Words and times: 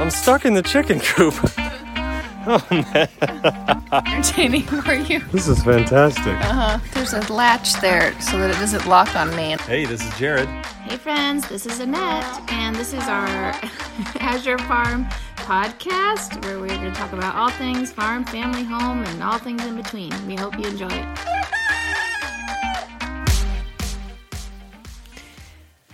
I'm 0.00 0.10
stuck 0.10 0.46
in 0.46 0.54
the 0.54 0.62
chicken 0.62 1.00
coop. 1.00 1.34
Oh 2.46 2.66
man. 2.70 3.06
Entertaining 3.92 4.62
for 4.62 4.94
you. 4.94 5.20
This 5.30 5.46
is 5.46 5.62
fantastic. 5.62 6.26
Uh 6.26 6.52
huh. 6.52 6.78
There's 6.94 7.12
a 7.12 7.20
latch 7.30 7.74
there 7.82 8.18
so 8.18 8.38
that 8.38 8.48
it 8.48 8.54
doesn't 8.54 8.86
lock 8.86 9.14
on 9.14 9.28
me. 9.36 9.56
Hey, 9.66 9.84
this 9.84 10.02
is 10.02 10.18
Jared. 10.18 10.48
Hey 10.48 10.96
friends, 10.96 11.46
this 11.50 11.66
is 11.66 11.80
Annette, 11.80 12.24
and 12.50 12.74
this 12.74 12.94
is 12.94 13.02
our 13.02 13.28
Azure 14.20 14.56
Farm 14.60 15.04
podcast 15.36 16.42
where 16.42 16.58
we're 16.58 16.68
going 16.68 16.80
to 16.80 16.92
talk 16.92 17.12
about 17.12 17.34
all 17.34 17.50
things 17.50 17.92
farm, 17.92 18.24
family, 18.24 18.64
home, 18.64 19.04
and 19.04 19.22
all 19.22 19.38
things 19.38 19.62
in 19.66 19.76
between. 19.76 20.10
We 20.26 20.34
hope 20.34 20.58
you 20.58 20.64
enjoy 20.64 20.88
it. 20.88 21.59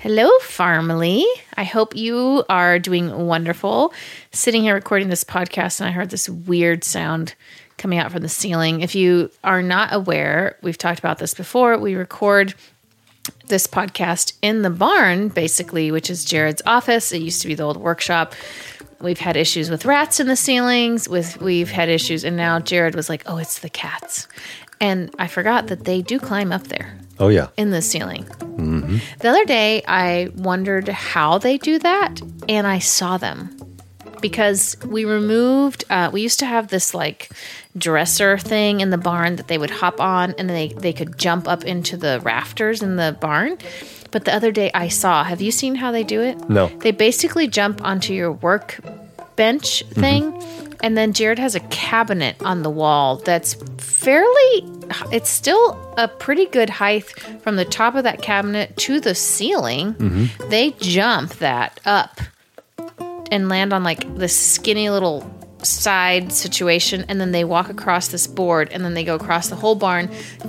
Hello, 0.09 0.31
Farmily. 0.41 1.25
I 1.57 1.65
hope 1.65 1.97
you 1.97 2.45
are 2.49 2.79
doing 2.79 3.27
wonderful. 3.27 3.93
Sitting 4.31 4.63
here 4.63 4.75
recording 4.75 5.09
this 5.09 5.25
podcast, 5.25 5.81
and 5.81 5.89
I 5.89 5.91
heard 5.91 6.11
this 6.11 6.29
weird 6.29 6.85
sound 6.85 7.35
coming 7.77 7.99
out 7.99 8.13
from 8.13 8.23
the 8.23 8.29
ceiling. 8.29 8.83
If 8.83 8.95
you 8.95 9.33
are 9.43 9.63
not 9.63 9.93
aware, 9.93 10.59
we've 10.63 10.79
talked 10.79 11.01
about 11.01 11.19
this 11.19 11.35
before. 11.35 11.77
We 11.77 11.97
record 11.97 12.55
this 13.49 13.67
podcast 13.67 14.35
in 14.43 14.63
the 14.63 14.71
barn, 14.71 15.27
basically, 15.27 15.91
which 15.91 16.09
is 16.09 16.25
Jared's 16.25 16.63
office. 16.67 17.11
It 17.11 17.21
used 17.21 17.43
to 17.43 17.49
be 17.49 17.57
the 17.57 17.65
old 17.65 17.77
workshop. 17.77 18.33
We've 19.01 19.19
had 19.19 19.37
issues 19.37 19.71
with 19.71 19.85
rats 19.85 20.21
in 20.21 20.29
the 20.29 20.37
ceilings. 20.37 21.09
With 21.09 21.41
we've 21.41 21.73
had 21.73 21.89
issues, 21.89 22.23
and 22.23 22.37
now 22.37 22.61
Jared 22.61 22.95
was 22.95 23.09
like, 23.09 23.25
"Oh, 23.27 23.39
it's 23.39 23.59
the 23.59 23.69
cats," 23.69 24.29
and 24.81 25.13
I 25.19 25.27
forgot 25.27 25.67
that 25.67 25.85
they 25.85 26.01
do 26.01 26.21
climb 26.21 26.53
up 26.53 26.69
there 26.69 26.97
Oh, 27.19 27.29
yeah. 27.29 27.49
in 27.57 27.71
the 27.71 27.83
ceiling. 27.83 28.25
The 29.21 29.29
other 29.29 29.45
day, 29.45 29.83
I 29.87 30.31
wondered 30.35 30.89
how 30.89 31.39
they 31.39 31.59
do 31.59 31.79
that, 31.81 32.21
and 32.49 32.67
I 32.67 32.79
saw 32.79 33.19
them 33.19 33.57
because 34.21 34.77
we 34.87 35.05
removed. 35.05 35.85
Uh, 35.91 36.11
we 36.13 36.23
used 36.23 36.39
to 36.41 36.47
have 36.47 36.69
this 36.69 36.95
like 36.95 37.31
dresser 37.77 38.39
thing 38.39 38.81
in 38.81 38.91
the 38.91 38.99
barn 38.99 39.37
that 39.37 39.49
they 39.49 39.59
would 39.59 39.71
hop 39.71 40.01
on, 40.01 40.35
and 40.39 40.49
they 40.49 40.69
they 40.69 40.93
could 40.93 41.19
jump 41.19 41.47
up 41.49 41.65
into 41.65 41.97
the 41.97 42.21
rafters 42.25 42.83
in 42.83 42.97
the 42.97 43.17
barn. 43.21 43.59
But 44.11 44.25
the 44.25 44.35
other 44.35 44.53
day, 44.53 44.71
I 44.73 44.89
saw. 44.89 45.25
Have 45.25 45.43
you 45.43 45.51
seen 45.51 45.75
how 45.75 45.91
they 45.93 46.05
do 46.05 46.23
it? 46.23 46.49
No. 46.49 46.69
They 46.69 46.93
basically 46.93 47.47
jump 47.49 47.85
onto 47.85 48.15
your 48.15 48.33
work 48.33 48.81
bench 49.37 49.83
thing. 49.91 50.33
And 50.81 50.97
then 50.97 51.13
Jared 51.13 51.39
has 51.39 51.55
a 51.55 51.61
cabinet 51.61 52.37
on 52.43 52.63
the 52.63 52.71
wall 52.71 53.17
that's 53.17 53.55
fairly, 53.79 54.65
it's 55.13 55.31
still 55.31 55.95
a 55.97 56.09
pretty 56.09 56.47
good 56.47 56.71
height 56.71 57.05
from 57.43 57.57
the 57.57 57.65
top 57.65 57.95
of 57.95 58.05
that 58.05 58.23
cabinet 58.23 58.77
to 58.79 59.01
the 59.01 59.15
ceiling. 59.15 59.95
Mm-hmm. 59.95 60.49
They 60.51 60.73
jump 60.73 61.35
that 61.37 61.81
up 61.85 62.21
and 63.31 63.49
land 63.49 63.73
on 63.73 63.83
like 63.83 64.17
this 64.17 64.37
skinny 64.37 64.91
little 64.91 65.31
side 65.63 66.33
situation 66.33 67.05
and 67.09 67.21
then 67.21 67.33
they 67.33 67.45
walk 67.45 67.69
across 67.69 68.09
this 68.09 68.27
board 68.27 68.69
and 68.73 68.85
then 68.85 68.95
they 68.95 69.05
go 69.05 69.17
across 69.17 69.49
the 69.49 69.57
whole 69.57 69.75
barn 69.75 70.09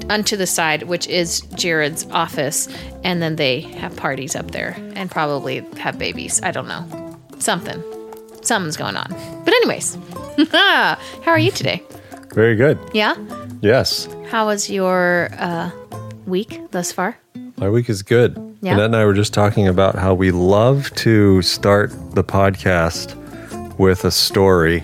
onto 0.09 0.37
the 0.37 0.45
side 0.45 0.83
which 0.83 1.07
is 1.07 1.41
Jared's 1.55 2.05
office 2.11 2.67
and 3.03 3.21
then 3.21 3.35
they 3.35 3.61
have 3.61 3.95
parties 3.95 4.35
up 4.35 4.51
there 4.51 4.75
and 4.95 5.09
probably 5.09 5.65
have 5.77 5.97
babies. 5.97 6.41
I 6.43 6.51
don't 6.51 6.67
know. 6.67 6.85
Something. 7.39 7.81
Something's 8.41 8.77
going 8.77 8.95
on. 8.95 9.09
But 9.43 9.53
anyways 9.53 9.97
how 10.51 10.97
are 11.31 11.39
you 11.39 11.51
today 11.51 11.81
Very 12.33 12.55
good. 12.55 12.77
yeah 12.93 13.15
Yes. 13.61 14.07
how 14.29 14.45
was 14.47 14.69
your 14.69 15.29
uh, 15.37 15.71
week 16.25 16.59
thus 16.71 16.91
far 16.91 17.17
My 17.57 17.69
week 17.69 17.89
is 17.89 18.03
good. 18.03 18.37
Yeah. 18.61 18.73
Annette 18.73 18.85
and 18.85 18.95
I 18.95 19.05
were 19.05 19.13
just 19.15 19.33
talking 19.33 19.67
about 19.67 19.95
how 19.95 20.13
we 20.13 20.29
love 20.31 20.91
to 20.97 21.41
start 21.41 21.89
the 22.15 22.23
podcast 22.23 23.15
with 23.79 24.05
a 24.05 24.11
story. 24.11 24.83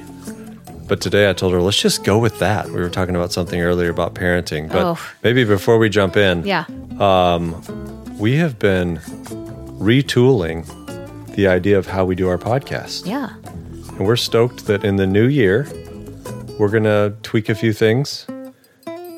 But 0.87 0.99
today 1.01 1.29
I 1.29 1.33
told 1.33 1.53
her, 1.53 1.61
let's 1.61 1.79
just 1.79 2.03
go 2.03 2.17
with 2.19 2.37
that. 2.39 2.65
We 2.67 2.73
were 2.81 2.89
talking 2.89 3.15
about 3.15 3.31
something 3.31 3.59
earlier 3.61 3.89
about 3.89 4.13
parenting. 4.15 4.69
But 4.69 4.83
Oh. 4.83 4.97
maybe 5.23 5.43
before 5.43 5.77
we 5.77 5.89
jump 5.89 6.17
in, 6.17 6.43
yeah 6.45 6.65
we 8.19 8.35
have 8.37 8.57
been 8.59 8.97
retooling 9.79 10.65
the 11.35 11.47
idea 11.47 11.77
of 11.77 11.85
how 11.87 12.05
we 12.05 12.15
do 12.15 12.27
our 12.29 12.37
podcast. 12.37 13.05
yeah 13.05 13.29
And 13.97 14.07
we're 14.07 14.15
stoked 14.15 14.65
that 14.65 14.83
in 14.83 14.95
the 14.95 15.05
new 15.05 15.27
year, 15.27 15.67
we're 16.57 16.69
going 16.69 16.83
to 16.83 17.13
tweak 17.23 17.49
a 17.49 17.55
few 17.55 17.73
things. 17.73 18.25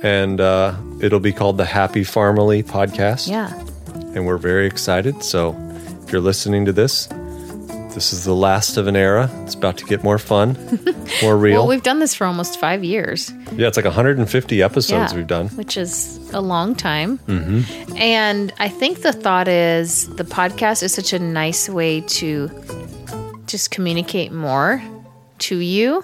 And 0.04 0.40
uh, 0.42 0.76
it'll 1.02 1.20
be 1.20 1.32
called 1.32 1.58
the 1.58 1.66
Happy 1.66 2.04
Farmily 2.04 2.64
podcast. 2.64 3.28
yeah 3.30 3.52
And 4.14 4.26
we're 4.26 4.38
very 4.38 4.68
excited. 4.68 5.24
So 5.24 5.56
if 6.04 6.12
you're 6.12 6.22
listening 6.22 6.66
to 6.66 6.74
this, 6.74 7.08
this 7.96 8.12
is 8.12 8.26
the 8.26 8.36
last 8.36 8.76
of 8.76 8.88
an 8.88 8.98
era. 8.98 9.30
It's 9.46 9.56
about 9.56 9.78
to 9.78 9.86
get 9.86 10.04
more 10.04 10.18
fun, 10.20 10.58
more 11.22 11.38
real. 11.38 11.62
well 11.62 11.68
we've 11.68 11.82
done 11.82 12.00
this 12.00 12.14
for 12.14 12.28
almost 12.28 12.60
five 12.60 12.84
years 12.84 13.32
yeah, 13.54 13.68
it's 13.70 13.78
like 13.78 13.86
150 13.86 14.62
episodes 14.62 15.14
we've 15.14 15.26
done. 15.28 15.48
which 15.50 15.78
is 15.78 16.20
a 16.34 16.42
long 16.42 16.76
time. 16.76 17.20
Mm-hmm. 17.20 17.96
And 17.96 18.54
I 18.60 18.68
think 18.68 19.02
the 19.02 19.14
thought 19.14 19.48
is 19.48 20.14
the 20.16 20.26
podcast 20.26 20.84
is 20.84 20.94
such 20.94 21.14
a 21.14 21.20
nice 21.20 21.70
way 21.70 22.02
to 22.02 22.50
just 23.56 23.72
communicate 23.72 24.34
more 24.34 24.84
to 25.38 25.58
you, 25.58 26.04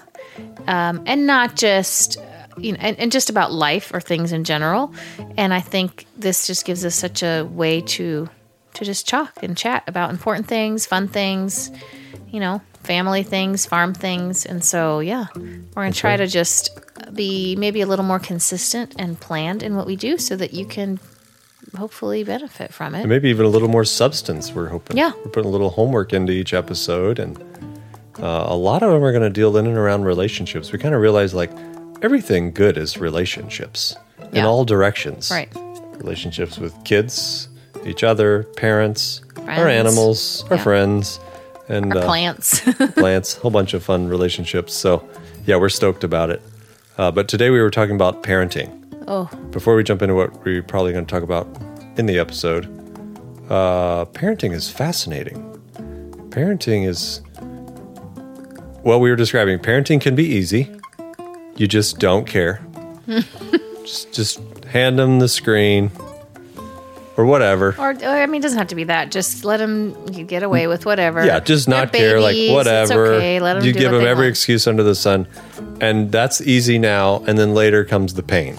um, 0.66 1.02
and 1.04 1.26
not 1.26 1.54
just 1.54 2.16
you 2.56 2.72
know, 2.72 2.78
and, 2.80 2.98
and 2.98 3.12
just 3.12 3.28
about 3.28 3.52
life 3.52 3.92
or 3.92 4.00
things 4.00 4.32
in 4.32 4.44
general. 4.44 4.94
And 5.36 5.52
I 5.52 5.60
think 5.60 6.06
this 6.16 6.46
just 6.46 6.64
gives 6.64 6.82
us 6.82 6.94
such 6.94 7.22
a 7.22 7.44
way 7.44 7.82
to 7.82 8.30
to 8.74 8.84
just 8.86 9.06
talk 9.06 9.42
and 9.42 9.54
chat 9.54 9.84
about 9.86 10.08
important 10.08 10.48
things, 10.48 10.86
fun 10.86 11.08
things, 11.08 11.70
you 12.30 12.40
know, 12.40 12.62
family 12.84 13.22
things, 13.22 13.66
farm 13.66 13.92
things. 13.92 14.46
And 14.46 14.64
so, 14.64 15.00
yeah, 15.00 15.26
we're 15.36 15.90
to 15.90 15.92
try 15.92 16.16
to 16.16 16.26
just 16.26 16.70
be 17.12 17.54
maybe 17.56 17.82
a 17.82 17.86
little 17.86 18.06
more 18.06 18.18
consistent 18.18 18.94
and 18.98 19.20
planned 19.20 19.62
in 19.62 19.76
what 19.76 19.86
we 19.86 19.94
do 19.94 20.16
so 20.16 20.36
that 20.36 20.54
you 20.54 20.64
can 20.64 20.98
hopefully 21.76 22.24
benefit 22.24 22.72
from 22.72 22.94
And 22.94 23.04
it. 23.04 23.08
maybe 23.08 23.28
even 23.30 23.46
a 23.46 23.48
little 23.48 23.68
more 23.68 23.84
substance. 23.84 24.52
We're 24.52 24.68
hoping. 24.68 24.96
Yeah. 24.96 25.12
We're 25.24 25.30
putting 25.30 25.48
a 25.48 25.52
little 25.52 25.70
homework 25.70 26.12
into 26.12 26.32
each 26.32 26.52
episode. 26.54 27.18
And 27.18 27.38
uh, 28.20 28.44
a 28.48 28.56
lot 28.56 28.82
of 28.82 28.90
them 28.92 29.02
are 29.02 29.12
going 29.12 29.22
to 29.22 29.30
deal 29.30 29.56
in 29.56 29.66
and 29.66 29.76
around 29.76 30.04
relationships. 30.04 30.72
We 30.72 30.78
kind 30.78 30.94
of 30.94 31.00
realize 31.00 31.34
like 31.34 31.50
everything 32.02 32.52
good 32.52 32.76
is 32.76 32.98
relationships 32.98 33.96
in 34.32 34.44
all 34.44 34.64
directions. 34.64 35.30
Right. 35.30 35.48
Relationships 35.98 36.58
with 36.58 36.74
kids, 36.84 37.48
each 37.84 38.02
other, 38.02 38.44
parents, 38.56 39.22
our 39.38 39.44
Friends. 39.44 39.68
animals, 39.88 40.44
our 40.50 40.56
Yeah. 40.56 40.62
friends, 40.62 41.20
and 41.68 41.92
Our 41.94 42.02
uh, 42.02 42.04
plants. 42.04 42.60
plants, 42.94 43.36
a 43.36 43.40
whole 43.40 43.50
bunch 43.50 43.72
of 43.74 43.82
fun 43.82 44.08
relationships. 44.08 44.74
So, 44.74 45.08
yeah, 45.46 45.56
we're 45.56 45.68
stoked 45.68 46.02
about 46.04 46.30
it. 46.30 46.42
Uh, 46.98 47.10
but 47.10 47.28
today 47.28 47.50
we 47.50 47.60
were 47.60 47.70
talking 47.70 47.94
about 47.94 48.22
parenting. 48.22 48.81
Oh, 49.08 49.24
Before 49.50 49.74
we 49.76 49.82
jump 49.84 50.02
into 50.02 50.14
what 50.14 50.44
we're 50.44 50.62
probably 50.62 50.92
going 50.92 51.04
to 51.06 51.10
talk 51.10 51.22
about 51.22 51.46
in 51.96 52.06
the 52.06 52.18
episode, 52.18 52.66
uh, 53.50 54.04
parenting 54.06 54.52
is 54.52 54.70
fascinating. 54.70 55.36
Parenting 56.30 56.86
is, 56.86 57.20
well, 58.82 59.00
we 59.00 59.10
were 59.10 59.16
describing 59.16 59.58
parenting 59.58 60.00
can 60.00 60.14
be 60.14 60.24
easy. 60.24 60.70
You 61.56 61.66
just 61.68 61.98
don't 61.98 62.26
care. 62.26 62.64
just, 63.84 64.12
just 64.12 64.40
hand 64.64 64.98
them 64.98 65.18
the 65.18 65.28
screen 65.28 65.90
or 67.18 67.26
whatever. 67.26 67.74
or, 67.78 67.90
or, 67.90 68.06
I 68.08 68.24
mean, 68.26 68.40
it 68.40 68.42
doesn't 68.42 68.56
have 68.58 68.68
to 68.68 68.74
be 68.74 68.84
that. 68.84 69.10
Just 69.10 69.44
let 69.44 69.58
them 69.58 69.92
get 70.06 70.42
away 70.42 70.66
with 70.66 70.86
whatever. 70.86 71.24
Yeah, 71.26 71.40
just 71.40 71.66
They're 71.66 71.78
not 71.84 71.92
care, 71.92 72.18
like 72.20 72.32
babies, 72.32 72.48
it's 72.48 72.54
whatever. 72.54 73.06
okay, 73.16 73.38
let 73.40 73.56
'em 73.58 73.64
you 73.64 73.74
do 73.74 73.78
give 73.80 73.92
what 73.92 73.98
them 73.98 74.06
every 74.06 74.24
want. 74.24 74.30
excuse 74.30 74.66
under 74.66 74.82
the 74.82 74.94
sun, 74.94 75.26
and 75.82 76.10
that's 76.10 76.40
easy 76.40 76.78
now. 76.78 77.22
And 77.26 77.36
then 77.36 77.52
later 77.52 77.84
comes 77.84 78.14
the 78.14 78.22
pain. 78.22 78.56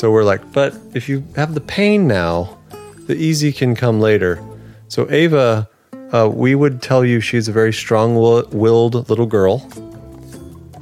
So 0.00 0.10
we're 0.10 0.24
like, 0.24 0.54
but 0.54 0.74
if 0.94 1.10
you 1.10 1.22
have 1.36 1.52
the 1.52 1.60
pain 1.60 2.08
now, 2.08 2.56
the 3.06 3.14
easy 3.14 3.52
can 3.52 3.74
come 3.74 4.00
later. 4.00 4.42
So 4.88 5.06
Ava, 5.10 5.68
uh, 6.10 6.30
we 6.32 6.54
would 6.54 6.80
tell 6.80 7.04
you 7.04 7.20
she's 7.20 7.48
a 7.48 7.52
very 7.52 7.74
strong-willed 7.74 9.10
little 9.10 9.26
girl, 9.26 9.70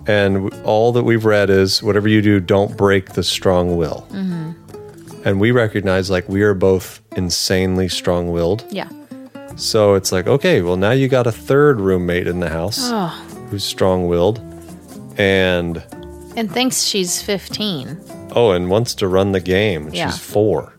and 0.06 0.54
all 0.62 0.92
that 0.92 1.02
we've 1.02 1.24
read 1.24 1.50
is 1.50 1.82
whatever 1.82 2.06
you 2.06 2.22
do, 2.22 2.38
don't 2.38 2.76
break 2.76 3.14
the 3.14 3.24
strong 3.24 3.76
will. 3.76 4.06
Mm-hmm. 4.12 5.22
And 5.26 5.40
we 5.40 5.50
recognize 5.50 6.10
like 6.10 6.28
we 6.28 6.42
are 6.42 6.54
both 6.54 7.02
insanely 7.16 7.88
strong-willed. 7.88 8.64
Yeah. 8.70 8.88
So 9.56 9.94
it's 9.94 10.12
like, 10.12 10.28
okay, 10.28 10.62
well, 10.62 10.76
now 10.76 10.92
you 10.92 11.08
got 11.08 11.26
a 11.26 11.32
third 11.32 11.80
roommate 11.80 12.28
in 12.28 12.38
the 12.38 12.50
house 12.50 12.78
Oh, 12.82 13.08
who's 13.50 13.64
strong 13.64 14.06
willed 14.06 14.38
and, 15.18 15.82
and 16.36 16.48
thinks 16.48 16.84
she's 16.84 17.20
15. 17.20 18.17
Oh, 18.38 18.50
and 18.52 18.70
wants 18.70 18.94
to 18.96 19.08
run 19.08 19.32
the 19.32 19.40
game. 19.40 19.90
Yeah. 19.92 20.10
She's 20.10 20.18
four. 20.20 20.72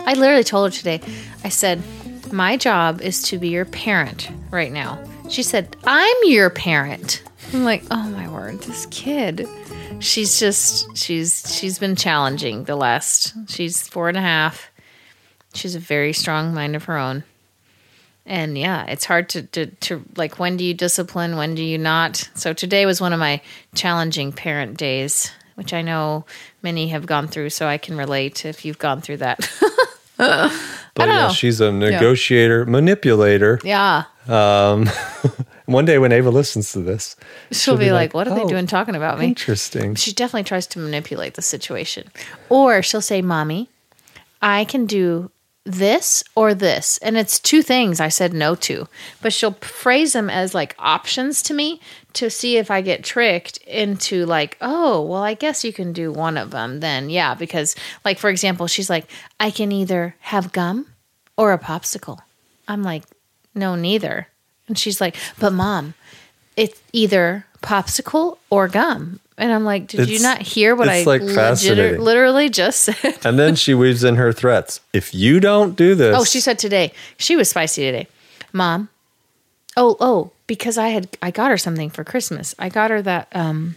I 0.00 0.14
literally 0.14 0.44
told 0.44 0.72
her 0.72 0.76
today, 0.76 1.00
I 1.44 1.48
said, 1.48 1.82
My 2.32 2.56
job 2.56 3.00
is 3.00 3.22
to 3.24 3.38
be 3.38 3.48
your 3.48 3.64
parent 3.66 4.30
right 4.50 4.72
now. 4.72 4.98
She 5.28 5.42
said, 5.42 5.76
I'm 5.84 6.16
your 6.24 6.50
parent. 6.50 7.22
I'm 7.52 7.64
like, 7.64 7.84
oh 7.90 8.08
my 8.10 8.28
word, 8.28 8.60
this 8.62 8.86
kid. 8.90 9.46
She's 10.00 10.40
just 10.40 10.96
she's 10.96 11.44
she's 11.54 11.78
been 11.78 11.96
challenging 11.96 12.64
the 12.64 12.76
last 12.76 13.34
she's 13.48 13.86
four 13.86 14.08
and 14.08 14.16
a 14.16 14.22
half. 14.22 14.70
She's 15.54 15.74
a 15.74 15.78
very 15.78 16.12
strong 16.12 16.54
mind 16.54 16.74
of 16.74 16.84
her 16.84 16.96
own. 16.96 17.24
and 18.24 18.56
yeah, 18.56 18.86
it's 18.86 19.04
hard 19.04 19.28
to, 19.30 19.42
to 19.54 19.66
to 19.66 20.02
like 20.16 20.38
when 20.38 20.56
do 20.56 20.64
you 20.64 20.74
discipline, 20.74 21.36
when 21.36 21.54
do 21.54 21.62
you 21.62 21.78
not? 21.78 22.28
So 22.34 22.52
today 22.52 22.86
was 22.86 23.00
one 23.00 23.12
of 23.12 23.20
my 23.20 23.40
challenging 23.74 24.32
parent 24.32 24.76
days, 24.78 25.30
which 25.54 25.72
I 25.72 25.82
know 25.82 26.24
many 26.62 26.88
have 26.88 27.06
gone 27.06 27.28
through, 27.28 27.50
so 27.50 27.66
I 27.66 27.78
can 27.78 27.96
relate 27.96 28.44
if 28.44 28.64
you've 28.64 28.78
gone 28.78 29.00
through 29.00 29.18
that. 29.18 29.38
But 30.94 31.08
yeah, 31.08 31.30
she's 31.30 31.60
a 31.60 31.72
negotiator, 31.72 32.66
manipulator. 32.66 33.58
yeah. 33.64 34.04
Um, 34.28 34.88
one 35.66 35.84
day 35.84 35.98
when 35.98 36.12
Ava 36.12 36.30
listens 36.30 36.72
to 36.72 36.80
this, 36.80 37.16
She'll, 37.50 37.78
be, 37.78 37.90
like, 37.92 38.12
"What 38.14 38.28
are 38.28 38.34
they 38.34 38.42
"Oh, 38.42 38.48
doing 38.48 38.66
talking 38.66 38.94
about 38.94 39.18
me?" 39.18 39.28
Interesting. 39.28 39.94
She 39.94 40.12
definitely 40.12 40.44
tries 40.44 40.66
to 40.68 40.78
manipulate 40.78 41.34
the 41.34 41.42
situation. 41.42 42.10
Or 42.50 42.82
she'll 42.82 43.00
say, 43.00 43.22
Mommy, 43.22 43.68
I 44.42 44.64
can 44.64 44.84
do 44.86 45.30
this 45.64 46.24
or 46.34 46.54
this. 46.54 46.98
And 46.98 47.16
it's 47.16 47.38
two 47.38 47.62
things 47.62 48.00
I 48.00 48.08
said 48.08 48.32
no 48.32 48.54
to. 48.56 48.88
But 49.20 49.32
she'll 49.32 49.52
phrase 49.52 50.12
them 50.12 50.28
as 50.28 50.54
like 50.54 50.74
options 50.78 51.42
to 51.44 51.54
me 51.54 51.80
to 52.14 52.30
see 52.30 52.56
if 52.56 52.70
I 52.70 52.80
get 52.80 53.04
tricked 53.04 53.58
into 53.58 54.26
like, 54.26 54.56
oh, 54.60 55.02
well, 55.02 55.22
I 55.22 55.34
guess 55.34 55.64
you 55.64 55.72
can 55.72 55.92
do 55.92 56.12
one 56.12 56.36
of 56.36 56.50
them 56.50 56.80
then. 56.80 57.10
Yeah. 57.10 57.34
Because, 57.34 57.74
like, 58.04 58.18
for 58.18 58.30
example, 58.30 58.66
she's 58.66 58.90
like, 58.90 59.08
I 59.38 59.50
can 59.50 59.72
either 59.72 60.16
have 60.20 60.52
gum 60.52 60.88
or 61.36 61.52
a 61.52 61.58
popsicle. 61.58 62.18
I'm 62.68 62.82
like, 62.82 63.04
no, 63.54 63.74
neither. 63.74 64.28
And 64.68 64.78
she's 64.78 65.00
like, 65.00 65.16
but 65.38 65.52
mom, 65.52 65.94
it's 66.56 66.80
either 66.92 67.46
popsicle 67.62 68.38
or 68.50 68.68
gum. 68.68 69.20
And 69.38 69.50
I'm 69.50 69.64
like, 69.64 69.86
did 69.86 70.08
you 70.10 70.20
not 70.20 70.42
hear 70.42 70.76
what 70.76 70.88
I 70.88 71.02
like, 71.04 71.22
legit- 71.22 71.98
literally 72.00 72.50
just 72.50 72.80
said? 72.80 73.18
And 73.24 73.38
then 73.38 73.54
she 73.56 73.72
weaves 73.74 74.04
in 74.04 74.16
her 74.16 74.32
threats. 74.32 74.80
If 74.92 75.14
you 75.14 75.40
don't 75.40 75.74
do 75.74 75.94
this, 75.94 76.16
Oh, 76.16 76.24
she 76.24 76.40
said 76.40 76.58
today. 76.58 76.92
She 77.16 77.34
was 77.36 77.48
spicy 77.50 77.82
today. 77.82 78.08
Mom. 78.52 78.88
Oh, 79.76 79.96
oh, 80.00 80.32
because 80.46 80.76
I 80.76 80.88
had 80.88 81.08
I 81.22 81.30
got 81.30 81.50
her 81.50 81.56
something 81.56 81.88
for 81.88 82.04
Christmas. 82.04 82.54
I 82.58 82.68
got 82.68 82.90
her 82.90 83.00
that 83.02 83.28
um 83.34 83.76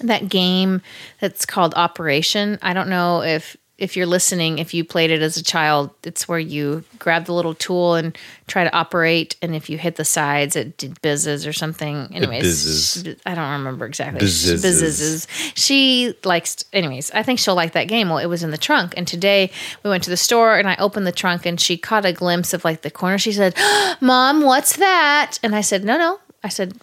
that 0.00 0.28
game 0.28 0.82
that's 1.20 1.46
called 1.46 1.72
Operation. 1.76 2.58
I 2.62 2.72
don't 2.72 2.88
know 2.88 3.22
if 3.22 3.56
if 3.80 3.96
you're 3.96 4.06
listening, 4.06 4.58
if 4.58 4.74
you 4.74 4.84
played 4.84 5.10
it 5.10 5.22
as 5.22 5.38
a 5.38 5.42
child, 5.42 5.90
it's 6.04 6.28
where 6.28 6.38
you 6.38 6.84
grab 6.98 7.24
the 7.24 7.32
little 7.32 7.54
tool 7.54 7.94
and 7.94 8.16
try 8.46 8.62
to 8.62 8.72
operate, 8.76 9.36
and 9.40 9.54
if 9.54 9.70
you 9.70 9.78
hit 9.78 9.96
the 9.96 10.04
sides, 10.04 10.54
it 10.54 10.76
did 10.76 11.00
bizzes 11.00 11.48
or 11.48 11.52
something. 11.54 12.08
Anyways, 12.12 12.44
bizzes. 12.44 13.18
I 13.24 13.34
don't 13.34 13.50
remember 13.50 13.86
exactly. 13.86 14.20
Bizzes. 14.20 14.62
Bizzes. 14.62 15.26
She 15.56 16.14
likes, 16.24 16.62
anyways, 16.74 17.10
I 17.12 17.22
think 17.22 17.38
she'll 17.38 17.54
like 17.54 17.72
that 17.72 17.88
game. 17.88 18.10
Well, 18.10 18.18
it 18.18 18.26
was 18.26 18.42
in 18.42 18.50
the 18.50 18.58
trunk. 18.58 18.92
And 18.98 19.08
today 19.08 19.50
we 19.82 19.88
went 19.88 20.04
to 20.04 20.10
the 20.10 20.16
store 20.16 20.58
and 20.58 20.68
I 20.68 20.76
opened 20.76 21.06
the 21.06 21.12
trunk 21.12 21.46
and 21.46 21.58
she 21.58 21.78
caught 21.78 22.04
a 22.04 22.12
glimpse 22.12 22.52
of 22.52 22.64
like 22.64 22.82
the 22.82 22.90
corner. 22.90 23.16
She 23.16 23.32
said, 23.32 23.54
Mom, 24.00 24.42
what's 24.42 24.76
that? 24.76 25.38
And 25.42 25.56
I 25.56 25.62
said, 25.62 25.84
No, 25.84 25.96
no. 25.96 26.20
I 26.44 26.50
said, 26.50 26.74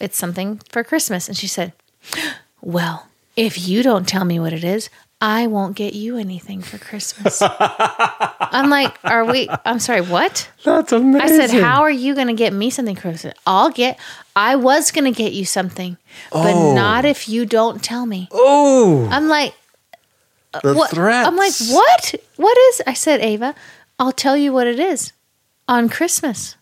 It's 0.00 0.16
something 0.16 0.60
for 0.70 0.82
Christmas. 0.82 1.28
And 1.28 1.36
she 1.36 1.46
said, 1.46 1.74
Well, 2.62 3.08
if 3.36 3.68
you 3.68 3.82
don't 3.82 4.08
tell 4.08 4.24
me 4.24 4.40
what 4.40 4.54
it 4.54 4.64
is, 4.64 4.88
I 5.20 5.46
won't 5.46 5.76
get 5.76 5.94
you 5.94 6.18
anything 6.18 6.60
for 6.60 6.76
Christmas. 6.78 7.40
I'm 7.42 8.68
like, 8.68 8.94
Are 9.02 9.24
we? 9.24 9.48
I'm 9.64 9.78
sorry, 9.78 10.02
what? 10.02 10.50
that's 10.64 10.92
amazing. 10.92 11.40
I 11.40 11.46
said, 11.46 11.60
"How 11.62 11.82
are 11.82 11.90
you 11.90 12.14
going 12.14 12.26
to 12.26 12.34
get 12.34 12.52
me 12.52 12.68
something 12.70 12.96
Christmas? 12.96 13.32
I'll 13.46 13.70
get. 13.70 13.98
I 14.34 14.56
was 14.56 14.90
going 14.90 15.04
to 15.04 15.16
get 15.16 15.32
you 15.32 15.44
something, 15.46 15.96
but 16.30 16.54
Oh. 16.54 16.74
not 16.74 17.04
if 17.06 17.28
you 17.28 17.46
don't 17.46 17.82
tell 17.82 18.04
me." 18.04 18.28
Oh, 18.30 19.08
I'm 19.10 19.28
like, 19.28 19.54
the 20.62 20.74
"What?" 20.74 20.90
threats. 20.90 21.26
I'm 21.26 21.36
like, 21.36 21.54
"What? 21.70 22.14
What 22.36 22.58
is?" 22.58 22.82
I 22.86 22.92
said, 22.92 23.20
"Ava, 23.20 23.54
I'll 23.98 24.12
tell 24.12 24.36
you 24.36 24.52
what 24.52 24.66
it 24.66 24.78
is 24.78 25.12
on 25.66 25.88
Christmas." 25.88 26.56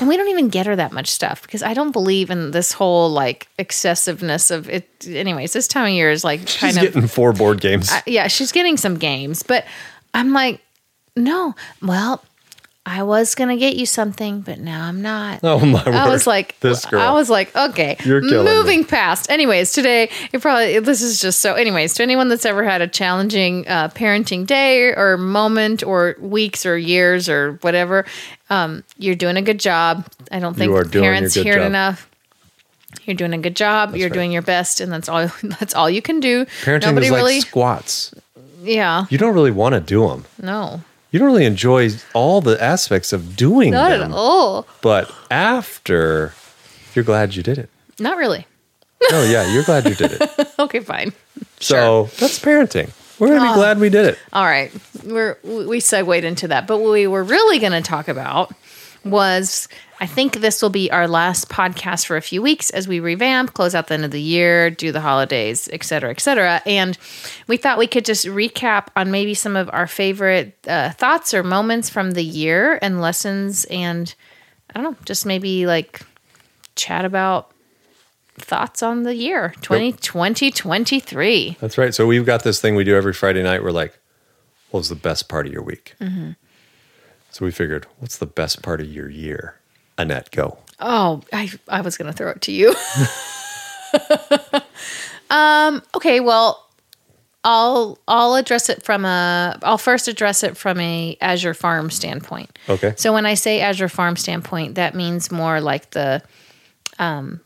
And 0.00 0.08
we 0.08 0.16
don't 0.16 0.28
even 0.28 0.48
get 0.48 0.66
her 0.66 0.76
that 0.76 0.92
much 0.92 1.08
stuff 1.08 1.42
because 1.42 1.62
I 1.62 1.74
don't 1.74 1.92
believe 1.92 2.30
in 2.30 2.50
this 2.50 2.72
whole 2.72 3.10
like 3.10 3.48
excessiveness 3.58 4.50
of 4.50 4.68
it. 4.68 4.88
Anyways, 5.06 5.52
this 5.52 5.68
time 5.68 5.86
of 5.86 5.92
year 5.92 6.10
is 6.10 6.24
like 6.24 6.40
She's 6.40 6.60
kind 6.60 6.76
of 6.76 6.82
getting 6.82 7.08
four 7.08 7.32
board 7.32 7.60
games. 7.60 7.90
yeah, 8.06 8.26
she's 8.28 8.52
getting 8.52 8.76
some 8.76 8.96
games, 8.96 9.42
but 9.42 9.64
I'm 10.14 10.32
like, 10.32 10.60
no. 11.16 11.54
Well, 11.82 12.22
I 12.88 13.02
was 13.02 13.34
gonna 13.34 13.56
get 13.56 13.74
you 13.74 13.84
something, 13.84 14.42
but 14.42 14.60
now 14.60 14.86
I'm 14.86 15.02
not. 15.02 15.40
oh 15.42 15.58
my 15.58 15.82
word! 15.84 15.94
I 15.94 16.08
was 16.08 16.24
like, 16.24 16.58
this 16.60 16.86
girl. 16.86 17.00
I 17.00 17.10
was 17.10 17.28
like, 17.28 17.54
okay, 17.56 17.96
You're 18.04 18.20
killing 18.20 18.44
moving 18.44 18.78
me. 18.80 18.84
past. 18.84 19.28
Anyways, 19.28 19.72
today 19.72 20.08
you 20.32 20.38
probably 20.38 20.78
this 20.78 21.02
is 21.02 21.20
just 21.20 21.40
so. 21.40 21.54
Anyways, 21.54 21.94
to 21.94 22.04
anyone 22.04 22.28
that's 22.28 22.46
ever 22.46 22.62
had 22.62 22.82
a 22.82 22.86
challenging 22.86 23.66
uh, 23.66 23.88
parenting 23.88 24.46
day 24.46 24.94
or 24.94 25.16
moment 25.16 25.82
or 25.82 26.14
weeks 26.20 26.64
or 26.64 26.78
years 26.78 27.28
or 27.28 27.54
whatever, 27.62 28.06
um, 28.50 28.84
you're 28.98 29.16
doing 29.16 29.36
a 29.36 29.42
good 29.42 29.58
job. 29.58 30.06
I 30.30 30.38
don't 30.38 30.54
think 30.54 30.72
parents 30.92 31.34
hear 31.34 31.58
it 31.58 31.62
enough. 31.66 32.08
You're 33.04 33.16
doing 33.16 33.34
a 33.34 33.38
good 33.38 33.56
job. 33.56 33.96
you're 33.96 34.08
right. 34.08 34.14
doing 34.14 34.30
your 34.30 34.42
best, 34.42 34.80
and 34.80 34.92
that's 34.92 35.08
all. 35.08 35.28
That's 35.42 35.74
all 35.74 35.90
you 35.90 36.02
can 36.02 36.20
do. 36.20 36.44
Parenting 36.62 36.82
Nobody 36.82 37.06
is 37.06 37.12
like 37.12 37.18
really. 37.18 37.40
squats. 37.40 38.14
yeah. 38.62 39.06
You 39.10 39.18
don't 39.18 39.34
really 39.34 39.50
want 39.50 39.74
to 39.74 39.80
do 39.80 40.06
them. 40.08 40.24
No. 40.40 40.82
You 41.10 41.18
don't 41.18 41.28
really 41.28 41.44
enjoy 41.46 41.90
all 42.14 42.40
the 42.40 42.62
aspects 42.62 43.12
of 43.12 43.36
doing 43.36 43.70
Not 43.72 43.90
them. 43.90 44.10
at 44.12 44.16
all. 44.16 44.66
But 44.82 45.10
after, 45.30 46.34
you're 46.94 47.04
glad 47.04 47.34
you 47.36 47.42
did 47.42 47.58
it. 47.58 47.70
Not 47.98 48.16
really. 48.18 48.46
Oh 49.12 49.28
yeah, 49.30 49.52
you're 49.52 49.62
glad 49.64 49.86
you 49.88 49.94
did 49.94 50.12
it. 50.20 50.48
Okay, 50.58 50.80
fine. 50.80 51.12
So 51.60 52.04
that's 52.18 52.38
parenting. 52.38 52.90
We're 53.18 53.28
gonna 53.28 53.40
be 53.42 53.48
Oh. 53.48 53.54
glad 53.54 53.78
we 53.78 53.88
did 53.90 54.06
it. 54.06 54.18
All 54.32 54.44
right, 54.44 54.72
we're 55.04 55.38
we 55.44 55.80
segued 55.80 56.24
into 56.24 56.48
that, 56.48 56.66
but 56.66 56.78
what 56.78 56.92
we 56.92 57.06
were 57.06 57.22
really 57.22 57.58
going 57.58 57.72
to 57.72 57.82
talk 57.82 58.08
about 58.08 58.52
was 59.06 59.68
I 59.98 60.06
think 60.06 60.40
this 60.40 60.60
will 60.60 60.70
be 60.70 60.90
our 60.90 61.08
last 61.08 61.48
podcast 61.48 62.06
for 62.06 62.16
a 62.16 62.22
few 62.22 62.42
weeks 62.42 62.70
as 62.70 62.86
we 62.86 63.00
revamp, 63.00 63.54
close 63.54 63.74
out 63.74 63.86
the 63.86 63.94
end 63.94 64.04
of 64.04 64.10
the 64.10 64.20
year, 64.20 64.70
do 64.70 64.92
the 64.92 65.00
holidays, 65.00 65.68
et 65.72 65.82
cetera, 65.84 66.10
et 66.10 66.20
cetera. 66.20 66.60
And 66.66 66.98
we 67.46 67.56
thought 67.56 67.78
we 67.78 67.86
could 67.86 68.04
just 68.04 68.26
recap 68.26 68.88
on 68.94 69.10
maybe 69.10 69.32
some 69.32 69.56
of 69.56 69.70
our 69.72 69.86
favorite 69.86 70.56
uh, 70.66 70.90
thoughts 70.90 71.32
or 71.32 71.42
moments 71.42 71.88
from 71.88 72.10
the 72.10 72.24
year 72.24 72.78
and 72.82 73.00
lessons, 73.00 73.64
and 73.66 74.14
I 74.74 74.80
don't 74.80 74.92
know, 74.92 74.98
just 75.06 75.24
maybe 75.24 75.66
like 75.66 76.02
chat 76.74 77.04
about 77.06 77.52
thoughts 78.38 78.82
on 78.82 79.04
the 79.04 79.14
year 79.14 79.54
2020 79.62 80.50
2023 80.50 81.56
That's 81.58 81.78
right. 81.78 81.94
So 81.94 82.06
we've 82.06 82.26
got 82.26 82.44
this 82.44 82.60
thing 82.60 82.74
we 82.74 82.84
do 82.84 82.94
every 82.94 83.14
Friday 83.14 83.42
night. 83.42 83.62
We're 83.62 83.70
like, 83.70 83.98
what 84.70 84.80
was 84.80 84.90
the 84.90 84.94
best 84.94 85.30
part 85.30 85.46
of 85.46 85.52
your 85.54 85.62
week? 85.62 85.94
Mm-hmm. 85.98 86.32
So 87.30 87.44
we 87.44 87.50
figured, 87.50 87.86
what's 87.98 88.18
the 88.18 88.26
best 88.26 88.62
part 88.62 88.80
of 88.80 88.86
your 88.86 89.10
year? 89.10 89.56
Annette, 89.98 90.30
go. 90.30 90.58
Oh, 90.78 91.22
I 91.32 91.50
I 91.68 91.80
was 91.80 91.96
gonna 91.96 92.12
throw 92.12 92.30
it 92.30 92.42
to 92.42 92.52
you. 92.52 92.74
um. 95.30 95.82
Okay. 95.94 96.20
Well, 96.20 96.66
I'll 97.44 97.98
I'll 98.06 98.34
address 98.34 98.68
it 98.68 98.82
from 98.82 99.04
a. 99.04 99.58
I'll 99.62 99.78
first 99.78 100.06
address 100.08 100.42
it 100.42 100.56
from 100.56 100.78
a 100.80 101.16
Azure 101.20 101.54
Farm 101.54 101.90
standpoint. 101.90 102.58
Okay. 102.68 102.92
So 102.96 103.12
when 103.12 103.24
I 103.24 103.34
say 103.34 103.60
Azure 103.60 103.88
Farm 103.88 104.16
standpoint, 104.16 104.74
that 104.74 104.94
means 104.94 105.30
more 105.30 105.60
like 105.60 105.90
the 105.90 106.22
um, 106.98 107.40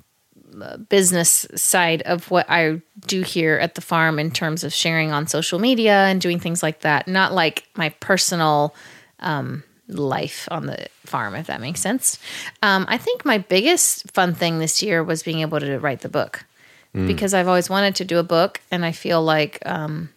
business 0.88 1.46
side 1.54 2.02
of 2.02 2.30
what 2.30 2.46
I 2.48 2.82
do 3.06 3.22
here 3.22 3.58
at 3.58 3.76
the 3.76 3.80
farm 3.80 4.18
in 4.18 4.30
terms 4.30 4.64
of 4.64 4.72
sharing 4.72 5.12
on 5.12 5.26
social 5.26 5.58
media 5.58 6.06
and 6.06 6.20
doing 6.20 6.40
things 6.40 6.62
like 6.62 6.80
that. 6.80 7.06
Not 7.06 7.32
like 7.32 7.68
my 7.76 7.90
personal 8.00 8.74
um, 9.20 9.62
life 9.90 10.48
on 10.50 10.66
the 10.66 10.86
farm, 11.04 11.34
if 11.34 11.46
that 11.48 11.60
makes 11.60 11.80
sense. 11.80 12.18
Um, 12.62 12.86
I 12.88 12.98
think 12.98 13.24
my 13.24 13.38
biggest 13.38 14.10
fun 14.12 14.34
thing 14.34 14.58
this 14.58 14.82
year 14.82 15.02
was 15.04 15.22
being 15.22 15.40
able 15.40 15.60
to 15.60 15.78
write 15.78 16.00
the 16.00 16.08
book 16.08 16.44
because 16.92 17.34
I've 17.34 17.46
always 17.46 17.70
wanted 17.70 17.94
to 17.96 18.04
do 18.04 18.18
a 18.18 18.24
book, 18.24 18.60
and 18.72 18.84
I 18.84 18.90
feel 18.90 19.22
like, 19.22 19.58
um, 19.64 20.08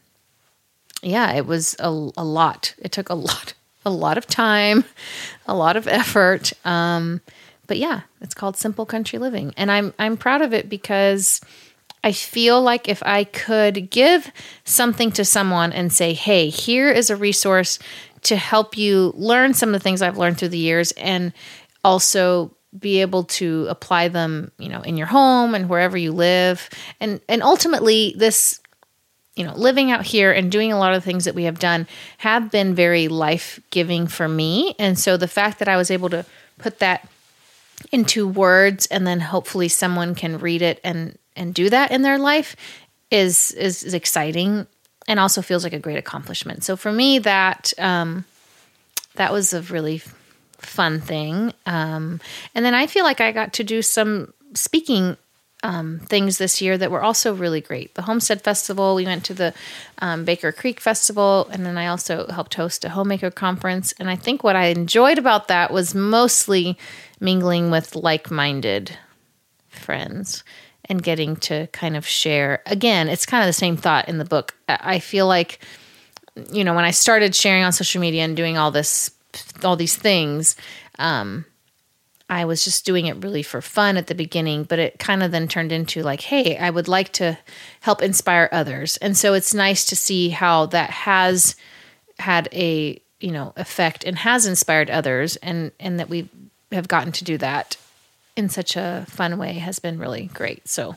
yeah, 1.04 1.34
it 1.34 1.46
was 1.46 1.76
a, 1.80 1.88
a 1.88 2.24
lot. 2.24 2.74
It 2.80 2.92
took 2.92 3.10
a 3.10 3.14
lot, 3.30 3.54
a 3.86 3.92
lot 3.92 4.18
of 4.18 4.26
time, 4.26 4.84
a 5.46 5.54
lot 5.56 5.78
of 5.78 5.88
effort. 5.88 6.52
Um, 6.66 7.22
but 7.68 7.78
yeah, 7.78 8.02
it's 8.22 8.34
called 8.34 8.58
Simple 8.58 8.88
Country 8.88 9.20
Living, 9.20 9.54
and 9.56 9.72
I'm 9.72 9.94
I'm 10.00 10.18
proud 10.18 10.42
of 10.42 10.54
it 10.54 10.68
because 10.68 11.42
I 12.04 12.12
feel 12.12 12.62
like 12.62 12.90
if 12.90 13.04
I 13.04 13.24
could 13.24 13.90
give 13.90 14.32
something 14.66 15.12
to 15.14 15.24
someone 15.24 15.72
and 15.72 15.94
say, 15.94 16.14
"Hey, 16.14 16.50
here 16.50 16.90
is 16.90 17.10
a 17.10 17.16
resource 17.16 17.80
to 18.24 18.36
help 18.36 18.78
you 18.78 19.14
learn 19.16 19.54
some 19.54 19.70
of 19.70 19.74
the 19.74 19.84
things 19.84 20.02
I've 20.02 20.18
learned 20.18 20.38
through 20.38 20.50
the 20.50 20.58
years," 20.58 20.92
and 20.94 21.34
also 21.84 22.56
be 22.78 23.02
able 23.02 23.24
to 23.24 23.68
apply 23.70 24.08
them, 24.08 24.52
you 24.58 24.70
know, 24.70 24.82
in 24.82 24.98
your 24.98 25.08
home 25.08 25.54
and 25.54 25.70
wherever 25.70 25.98
you 25.98 26.12
live, 26.12 26.70
and 27.00 27.22
and 27.28 27.44
ultimately 27.44 28.16
this 28.18 28.60
you 29.36 29.44
know, 29.44 29.54
living 29.56 29.92
out 29.92 30.06
here 30.06 30.32
and 30.32 30.52
doing 30.52 30.72
a 30.72 30.78
lot 30.78 30.94
of 30.94 31.04
things 31.04 31.26
that 31.26 31.34
we 31.34 31.46
have 31.46 31.58
done 31.58 31.88
have 32.20 32.52
been 32.52 32.76
very 32.76 33.08
life 33.08 33.60
giving 33.72 34.06
for 34.06 34.28
me. 34.28 34.76
And 34.78 34.98
so 34.98 35.18
the 35.18 35.28
fact 35.28 35.60
that 35.60 35.68
I 35.68 35.76
was 35.76 35.90
able 35.90 36.10
to 36.10 36.26
put 36.60 36.80
that 36.80 37.08
into 37.92 38.28
words 38.28 38.86
and 38.88 39.06
then 39.08 39.20
hopefully 39.20 39.68
someone 39.68 40.16
can 40.16 40.38
read 40.40 40.62
it 40.62 40.80
and 40.84 41.18
and 41.36 41.54
do 41.54 41.70
that 41.70 41.92
in 41.92 42.04
their 42.04 42.20
life 42.20 42.56
is 43.10 43.52
is, 43.52 43.84
is 43.84 43.94
exciting 43.94 44.68
and 45.08 45.20
also 45.20 45.42
feels 45.42 45.64
like 45.64 45.74
a 45.74 45.80
great 45.80 45.98
accomplishment. 45.98 46.64
So 46.64 46.76
for 46.76 46.92
me 46.92 47.20
that 47.20 47.74
um 47.78 48.26
that 49.16 49.32
was 49.32 49.54
a 49.54 49.62
really 49.62 50.02
fun 50.58 51.00
thing. 51.02 51.54
Um, 51.66 52.20
and 52.56 52.66
then 52.66 52.74
I 52.74 52.88
feel 52.88 53.04
like 53.04 53.22
I 53.22 53.32
got 53.32 53.54
to 53.54 53.64
do 53.64 53.82
some 53.82 54.34
speaking 54.54 55.18
um, 55.64 56.00
things 56.00 56.38
this 56.38 56.62
year 56.62 56.78
that 56.78 56.92
were 56.92 57.02
also 57.02 57.34
really 57.34 57.62
great. 57.62 57.96
The 57.96 58.02
Homestead 58.02 58.42
Festival, 58.42 58.96
we 58.96 59.06
went 59.06 59.24
to 59.26 59.34
the 59.34 59.54
um, 60.00 60.26
Baker 60.26 60.52
Creek 60.52 60.82
Festival, 60.82 61.48
and 61.52 61.66
then 61.66 61.78
I 61.78 61.88
also 61.88 62.28
helped 62.28 62.56
host 62.56 62.84
a 62.84 62.90
homemaker 62.90 63.32
conference. 63.32 63.94
And 63.98 64.10
I 64.10 64.18
think 64.18 64.44
what 64.44 64.58
I 64.58 64.66
enjoyed 64.66 65.18
about 65.18 65.48
that 65.48 65.72
was 65.72 65.96
mostly 65.96 66.78
mingling 67.20 67.72
with 67.72 67.96
like 67.96 68.30
minded 68.30 68.98
friends 69.70 70.44
and 70.86 71.02
getting 71.02 71.36
to 71.38 71.68
kind 71.68 71.96
of 71.96 72.06
share. 72.06 72.62
Again, 72.66 73.08
it's 73.08 73.26
kind 73.26 73.44
of 73.44 73.48
the 73.48 73.54
same 73.54 73.78
thought 73.78 74.10
in 74.10 74.18
the 74.18 74.26
book. 74.26 74.56
I 74.68 75.00
feel 75.00 75.28
like, 75.28 75.60
you 76.52 76.64
know, 76.64 76.74
when 76.74 76.86
I 76.86 76.92
started 76.92 77.36
sharing 77.36 77.64
on 77.64 77.72
social 77.72 78.02
media 78.02 78.24
and 78.24 78.36
doing 78.36 78.58
all 78.58 78.72
this, 78.72 79.12
all 79.64 79.76
these 79.76 79.96
things, 79.96 80.56
um, 81.00 81.46
I 82.30 82.46
was 82.46 82.64
just 82.64 82.86
doing 82.86 83.06
it 83.06 83.24
really 83.24 83.44
for 83.44 83.62
fun 83.62 83.98
at 83.98 84.08
the 84.08 84.16
beginning, 84.16 84.64
but 84.64 84.80
it 84.80 84.98
kind 85.00 85.24
of 85.24 85.32
then 85.32 85.48
turned 85.48 85.72
into 85.72 86.02
like, 86.04 86.22
hey, 86.22 86.58
I 86.58 86.70
would 86.70 86.88
like 86.88 87.12
to 87.14 87.38
help 87.82 88.02
inspire 88.02 88.50
others. 88.52 88.98
And 88.98 89.16
so 89.18 89.34
it's 89.34 89.54
nice 89.54 89.86
to 89.86 89.96
see 89.96 90.30
how 90.30 90.66
that 90.68 90.90
has 90.90 91.56
had 92.20 92.48
a, 92.52 93.02
you 93.20 93.32
know, 93.32 93.54
effect 93.56 94.04
and 94.04 94.18
has 94.18 94.46
inspired 94.46 94.90
others 94.90 95.36
and 95.38 95.72
and 95.80 96.00
that 96.00 96.10
we 96.10 96.30
have 96.72 96.88
gotten 96.88 97.12
to 97.14 97.24
do 97.24 97.38
that 97.38 97.78
in 98.36 98.50
such 98.50 98.76
a 98.76 99.06
fun 99.10 99.38
way 99.38 99.54
has 99.54 99.80
been 99.80 100.00
really 100.00 100.26
great. 100.34 100.68
So 100.68 100.96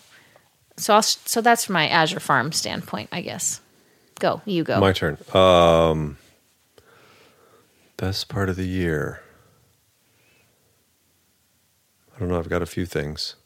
so 0.77 0.95
I'll, 0.95 1.03
so 1.03 1.41
that's 1.41 1.65
from 1.65 1.75
my 1.75 1.89
Azure 1.89 2.21
Farm 2.21 2.53
standpoint, 2.53 3.09
I 3.11 3.23
guess. 3.23 3.61
Go, 4.19 4.43
you 4.45 4.63
go. 4.65 4.81
My 4.81 4.93
turn. 4.93 5.19
Um, 5.35 6.19
best 7.97 8.29
part 8.29 8.49
of 8.49 8.57
the 8.57 8.67
year. 8.67 9.21
I 12.15 12.21
don't 12.21 12.29
know. 12.29 12.39
I've 12.39 12.49
got 12.49 12.63
a 12.63 12.67
few 12.67 12.87
things. 12.87 13.37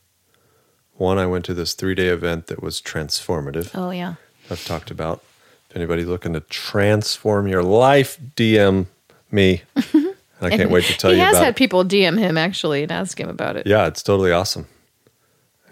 One, 0.94 1.18
I 1.18 1.26
went 1.26 1.44
to 1.46 1.54
this 1.54 1.74
three 1.74 1.94
day 1.94 2.08
event 2.08 2.46
that 2.48 2.62
was 2.62 2.80
transformative. 2.80 3.70
oh 3.74 3.90
yeah. 3.90 4.14
I've 4.50 4.64
talked 4.64 4.90
about. 4.90 5.22
If 5.68 5.76
anybody 5.76 6.04
looking 6.04 6.32
to 6.32 6.40
transform 6.40 7.46
your 7.46 7.62
life, 7.62 8.18
DM 8.36 8.86
me. 9.30 9.62
And 10.40 10.52
I 10.52 10.56
can't 10.56 10.70
wait 10.70 10.84
to 10.84 10.96
tell 10.96 11.10
you. 11.10 11.16
he 11.18 11.22
has 11.22 11.36
had 11.38 11.54
people 11.56 11.84
DM 11.84 12.18
him 12.18 12.38
actually 12.38 12.82
and 12.82 12.90
ask 12.90 13.18
him 13.20 13.28
about 13.28 13.56
it. 13.56 13.66
Yeah, 13.66 13.86
it's 13.86 14.02
totally 14.02 14.32
awesome. 14.32 14.66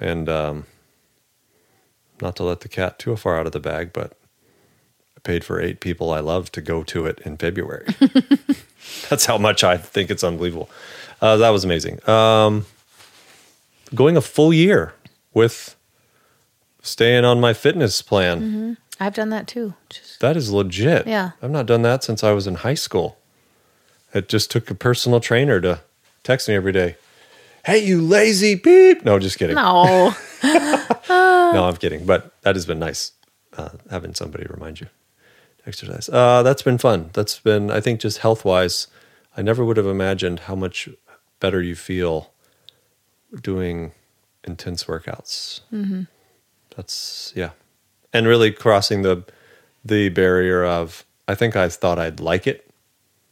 And 0.01 0.29
um, 0.29 0.67
not 2.21 2.37
to 2.37 2.45
let 2.45 2.61
the 2.61 2.69
cat 2.69 2.99
too 2.99 3.17
far 3.17 3.39
out 3.39 3.47
of 3.47 3.53
the 3.53 3.61
bag, 3.61 3.93
but 3.93 4.13
I 5.17 5.21
paid 5.21 5.43
for 5.45 5.61
eight 5.61 5.81
people 5.81 6.13
I 6.13 6.21
love 6.21 6.53
to 6.53 6.61
go 6.61 6.83
to 6.85 7.07
it 7.07 7.19
in 7.21 7.37
February. 7.37 7.87
That's 9.09 9.25
how 9.27 9.39
much 9.39 9.65
I 9.65 9.77
think 9.77 10.11
it's 10.11 10.23
unbelievable. 10.23 10.69
Uh, 11.21 11.37
that 11.39 11.51
was 11.51 11.65
amazing. 11.65 12.07
Um, 12.09 12.67
going 13.95 14.17
a 14.17 14.21
full 14.21 14.53
year 14.53 14.95
with 15.35 15.75
staying 16.83 17.25
on 17.25 17.41
my 17.41 17.53
fitness 17.53 18.03
plan. 18.03 18.77
I've 19.01 19.15
done 19.15 19.31
that 19.31 19.47
too. 19.49 19.75
Just 19.91 20.21
That 20.21 20.37
is 20.37 20.51
legit. 20.53 21.07
Yeah. 21.07 21.33
I've 21.43 21.51
not 21.51 21.67
done 21.67 21.83
that 21.83 22.05
since 22.05 22.23
I 22.23 22.33
was 22.33 22.47
in 22.47 22.57
high 22.57 22.75
school. 22.75 23.18
It 24.15 24.29
just 24.29 24.50
took 24.50 24.71
a 24.71 24.75
personal 24.75 25.21
trainer 25.21 25.61
to 25.61 25.81
text 26.23 26.49
me 26.49 26.55
every 26.55 26.73
day. 26.73 26.97
Hey, 27.65 27.79
you 27.85 28.00
lazy 28.00 28.55
beep. 28.55 29.05
No, 29.05 29.19
just 29.19 29.38
kidding. 29.38 29.57
no. 29.57 30.15
No, 31.09 31.65
I'm 31.65 31.77
kidding. 31.77 32.05
But 32.05 32.33
that 32.43 32.57
has 32.57 32.67
been 32.67 32.79
nice 32.79 33.12
uh, 33.57 33.71
having 33.91 34.15
somebody 34.15 34.47
remind 34.49 34.81
you 34.81 34.87
to 34.87 35.69
exercise. 35.69 36.09
Uh, 36.11 36.43
that's 36.43 36.61
been 36.62 36.77
fun. 36.79 37.09
That's 37.15 37.38
been, 37.38 37.71
I 37.71 37.81
think, 37.81 38.00
just 38.00 38.19
health 38.19 38.45
wise. 38.45 38.87
I 39.37 39.43
never 39.43 39.65
would 39.65 39.79
have 39.79 39.87
imagined 39.87 40.41
how 40.41 40.55
much 40.55 40.88
better 41.41 41.62
you 41.62 41.75
feel 41.75 42.33
doing 43.43 43.93
intense 44.45 44.85
workouts. 44.85 45.61
Mm-hmm. 45.73 46.03
That's 46.77 47.33
yeah, 47.35 47.50
and 48.12 48.27
really 48.27 48.53
crossing 48.53 49.03
the 49.03 49.25
the 49.85 50.11
barrier 50.11 50.65
of 50.65 51.05
I 51.27 51.35
think 51.35 51.57
I 51.57 51.69
thought 51.69 51.99
I'd 51.99 52.21
like 52.21 52.47
it, 52.47 52.68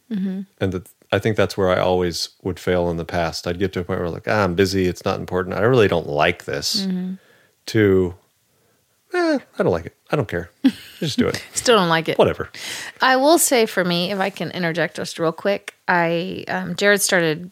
and 0.09 0.45
that 0.59 0.89
I 1.11 1.19
think 1.19 1.37
that's 1.37 1.57
where 1.57 1.69
I 1.69 1.79
always 1.79 2.29
would 2.43 2.59
fail 2.59 2.89
in 2.89 2.97
the 2.97 3.05
past. 3.05 3.47
I'd 3.47 3.59
get 3.59 3.73
to 3.73 3.81
a 3.81 3.83
point 3.83 3.99
where 3.99 4.09
like 4.09 4.27
ah, 4.27 4.43
I'm 4.43 4.55
busy, 4.55 4.87
it's 4.87 5.05
not 5.05 5.19
important. 5.19 5.55
I 5.55 5.61
really 5.61 5.87
don't 5.87 6.07
like 6.07 6.45
this. 6.45 6.87
To 7.67 8.15
eh, 9.13 9.39
I 9.59 9.63
don't 9.63 9.71
like 9.71 9.85
it. 9.85 9.95
I 10.09 10.15
don't 10.15 10.27
care. 10.27 10.49
Just 10.99 11.17
do 11.17 11.27
it. 11.27 11.43
Still 11.53 11.77
don't 11.77 11.89
like 11.89 12.07
it. 12.09 12.17
Whatever. 12.17 12.49
I 13.01 13.17
will 13.17 13.37
say 13.37 13.65
for 13.65 13.83
me, 13.83 14.11
if 14.11 14.19
I 14.19 14.29
can 14.29 14.51
interject 14.51 14.95
just 14.95 15.19
real 15.19 15.31
quick, 15.33 15.75
I 15.87 16.45
um, 16.47 16.75
Jared 16.75 17.01
started 17.01 17.51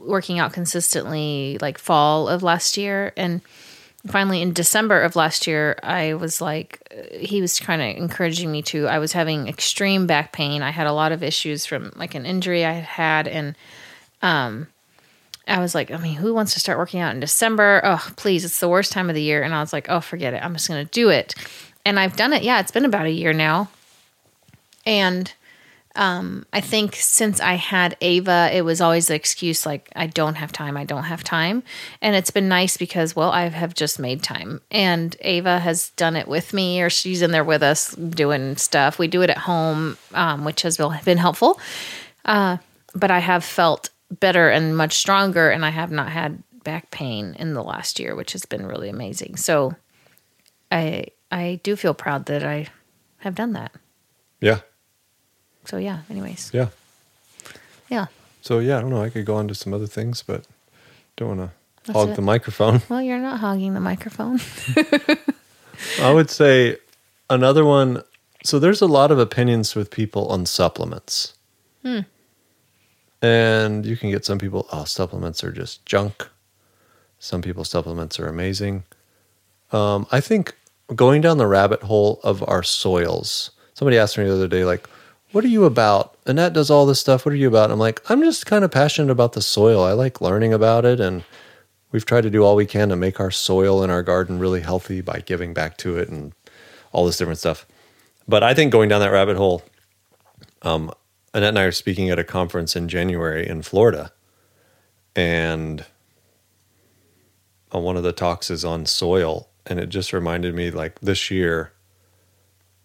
working 0.00 0.38
out 0.38 0.52
consistently 0.52 1.58
like 1.60 1.78
fall 1.78 2.28
of 2.28 2.42
last 2.42 2.76
year, 2.76 3.12
and 3.16 3.40
finally 4.06 4.42
in 4.42 4.52
December 4.52 5.00
of 5.00 5.16
last 5.16 5.46
year, 5.46 5.78
I 5.82 6.14
was 6.14 6.40
like, 6.40 6.92
he 7.12 7.40
was 7.40 7.58
kind 7.58 7.82
of 7.82 8.02
encouraging 8.02 8.50
me 8.50 8.62
to. 8.62 8.86
I 8.86 8.98
was 8.98 9.12
having 9.12 9.48
extreme 9.48 10.06
back 10.06 10.32
pain. 10.32 10.62
I 10.62 10.70
had 10.70 10.86
a 10.86 10.92
lot 10.92 11.12
of 11.12 11.22
issues 11.22 11.66
from 11.66 11.92
like 11.96 12.14
an 12.14 12.24
injury 12.24 12.64
I 12.64 12.72
had 12.72 12.84
had, 12.84 13.28
and 13.28 13.56
um, 14.22 14.68
I 15.48 15.60
was 15.60 15.74
like, 15.74 15.90
I 15.90 15.96
mean, 15.96 16.14
who 16.14 16.34
wants 16.34 16.54
to 16.54 16.60
start 16.60 16.78
working 16.78 17.00
out 17.00 17.14
in 17.14 17.20
December? 17.20 17.80
Oh, 17.82 18.06
please, 18.16 18.44
it's 18.44 18.60
the 18.60 18.68
worst 18.68 18.92
time 18.92 19.08
of 19.08 19.14
the 19.14 19.22
year. 19.22 19.42
And 19.42 19.54
I 19.54 19.60
was 19.60 19.72
like, 19.72 19.88
oh, 19.88 20.00
forget 20.00 20.34
it. 20.34 20.44
I'm 20.44 20.52
just 20.52 20.68
going 20.68 20.84
to 20.84 20.90
do 20.90 21.08
it. 21.08 21.34
And 21.84 21.98
I've 21.98 22.16
done 22.16 22.32
it. 22.32 22.42
Yeah, 22.42 22.60
it's 22.60 22.70
been 22.70 22.84
about 22.84 23.06
a 23.06 23.10
year 23.10 23.32
now. 23.32 23.70
And 24.84 25.32
um, 25.98 26.46
I 26.52 26.60
think 26.60 26.94
since 26.94 27.40
I 27.40 27.54
had 27.54 27.96
Ava, 28.00 28.50
it 28.52 28.62
was 28.62 28.80
always 28.80 29.08
the 29.08 29.16
excuse 29.16 29.66
like, 29.66 29.90
I 29.96 30.06
don't 30.06 30.36
have 30.36 30.52
time. 30.52 30.76
I 30.76 30.84
don't 30.84 31.02
have 31.02 31.24
time. 31.24 31.64
And 32.00 32.14
it's 32.14 32.30
been 32.30 32.46
nice 32.46 32.76
because, 32.76 33.16
well, 33.16 33.30
I 33.30 33.48
have 33.48 33.74
just 33.74 33.98
made 33.98 34.22
time. 34.22 34.60
And 34.70 35.16
Ava 35.22 35.58
has 35.58 35.90
done 35.90 36.14
it 36.14 36.28
with 36.28 36.54
me, 36.54 36.80
or 36.80 36.88
she's 36.88 37.20
in 37.20 37.32
there 37.32 37.42
with 37.42 37.64
us 37.64 37.96
doing 37.96 38.56
stuff. 38.56 39.00
We 39.00 39.08
do 39.08 39.22
it 39.22 39.30
at 39.30 39.38
home, 39.38 39.98
um, 40.14 40.44
which 40.44 40.62
has 40.62 40.76
been 40.76 41.18
helpful. 41.18 41.58
Uh, 42.24 42.58
but 42.94 43.10
I 43.10 43.18
have 43.18 43.44
felt 43.44 43.90
better 44.08 44.50
and 44.50 44.76
much 44.76 44.94
stronger, 44.94 45.50
and 45.50 45.64
I 45.64 45.70
have 45.70 45.90
not 45.90 46.10
had 46.10 46.44
back 46.62 46.92
pain 46.92 47.34
in 47.40 47.54
the 47.54 47.62
last 47.62 47.98
year, 47.98 48.14
which 48.14 48.34
has 48.34 48.44
been 48.46 48.66
really 48.66 48.88
amazing. 48.88 49.34
So 49.34 49.74
I 50.70 51.06
I 51.32 51.58
do 51.64 51.74
feel 51.74 51.92
proud 51.92 52.26
that 52.26 52.44
I 52.44 52.68
have 53.18 53.34
done 53.34 53.54
that. 53.54 53.72
Yeah. 54.40 54.60
So 55.64 55.76
yeah, 55.76 56.00
anyways. 56.10 56.50
Yeah. 56.52 56.68
Yeah. 57.88 58.06
So 58.42 58.58
yeah, 58.58 58.78
I 58.78 58.80
don't 58.80 58.90
know. 58.90 59.02
I 59.02 59.10
could 59.10 59.26
go 59.26 59.36
on 59.36 59.48
to 59.48 59.54
some 59.54 59.74
other 59.74 59.86
things, 59.86 60.22
but 60.22 60.44
don't 61.16 61.36
want 61.38 61.50
to 61.86 61.92
hog 61.92 62.10
it. 62.10 62.16
the 62.16 62.22
microphone. 62.22 62.80
Well, 62.88 63.02
you're 63.02 63.18
not 63.18 63.40
hogging 63.40 63.74
the 63.74 63.80
microphone. 63.80 64.40
I 66.00 66.12
would 66.12 66.30
say 66.30 66.76
another 67.30 67.64
one. 67.64 68.02
So 68.44 68.58
there's 68.58 68.80
a 68.80 68.86
lot 68.86 69.10
of 69.10 69.18
opinions 69.18 69.74
with 69.74 69.90
people 69.90 70.28
on 70.28 70.46
supplements. 70.46 71.34
And 73.20 73.84
you 73.84 73.96
can 73.96 74.10
get 74.10 74.24
some 74.24 74.38
people, 74.38 74.68
oh, 74.72 74.84
supplements 74.84 75.42
are 75.42 75.50
just 75.50 75.84
junk. 75.84 76.28
Some 77.18 77.42
people, 77.42 77.64
supplements 77.64 78.20
are 78.20 78.28
amazing. 78.28 78.84
Um, 79.72 80.06
I 80.12 80.20
think 80.20 80.54
going 80.94 81.20
down 81.20 81.38
the 81.38 81.46
rabbit 81.46 81.82
hole 81.82 82.20
of 82.22 82.48
our 82.48 82.62
soils. 82.62 83.50
Somebody 83.74 83.98
asked 83.98 84.16
me 84.18 84.24
the 84.24 84.32
other 84.34 84.46
day, 84.48 84.64
like, 84.64 84.88
what 85.32 85.44
are 85.44 85.48
you 85.48 85.64
about? 85.64 86.16
Annette 86.26 86.52
does 86.54 86.70
all 86.70 86.86
this 86.86 87.00
stuff. 87.00 87.26
What 87.26 87.32
are 87.32 87.36
you 87.36 87.48
about? 87.48 87.70
I'm 87.70 87.78
like, 87.78 88.02
I'm 88.10 88.22
just 88.22 88.46
kind 88.46 88.64
of 88.64 88.70
passionate 88.70 89.12
about 89.12 89.34
the 89.34 89.42
soil. 89.42 89.82
I 89.82 89.92
like 89.92 90.20
learning 90.20 90.52
about 90.52 90.84
it. 90.84 91.00
And 91.00 91.24
we've 91.92 92.06
tried 92.06 92.22
to 92.22 92.30
do 92.30 92.44
all 92.44 92.56
we 92.56 92.66
can 92.66 92.88
to 92.88 92.96
make 92.96 93.20
our 93.20 93.30
soil 93.30 93.82
in 93.82 93.90
our 93.90 94.02
garden 94.02 94.38
really 94.38 94.62
healthy 94.62 95.00
by 95.00 95.20
giving 95.20 95.52
back 95.52 95.76
to 95.78 95.98
it 95.98 96.08
and 96.08 96.32
all 96.92 97.04
this 97.04 97.18
different 97.18 97.38
stuff. 97.38 97.66
But 98.26 98.42
I 98.42 98.54
think 98.54 98.72
going 98.72 98.88
down 98.88 99.00
that 99.00 99.12
rabbit 99.12 99.36
hole, 99.36 99.62
um, 100.62 100.92
Annette 101.34 101.50
and 101.50 101.58
I 101.58 101.64
are 101.64 101.72
speaking 101.72 102.08
at 102.10 102.18
a 102.18 102.24
conference 102.24 102.74
in 102.74 102.88
January 102.88 103.46
in 103.46 103.62
Florida. 103.62 104.12
And 105.14 105.84
uh, 107.74 107.80
one 107.80 107.96
of 107.96 108.02
the 108.02 108.12
talks 108.12 108.50
is 108.50 108.64
on 108.64 108.86
soil. 108.86 109.48
And 109.66 109.78
it 109.78 109.90
just 109.90 110.14
reminded 110.14 110.54
me 110.54 110.70
like 110.70 110.98
this 111.00 111.30
year, 111.30 111.72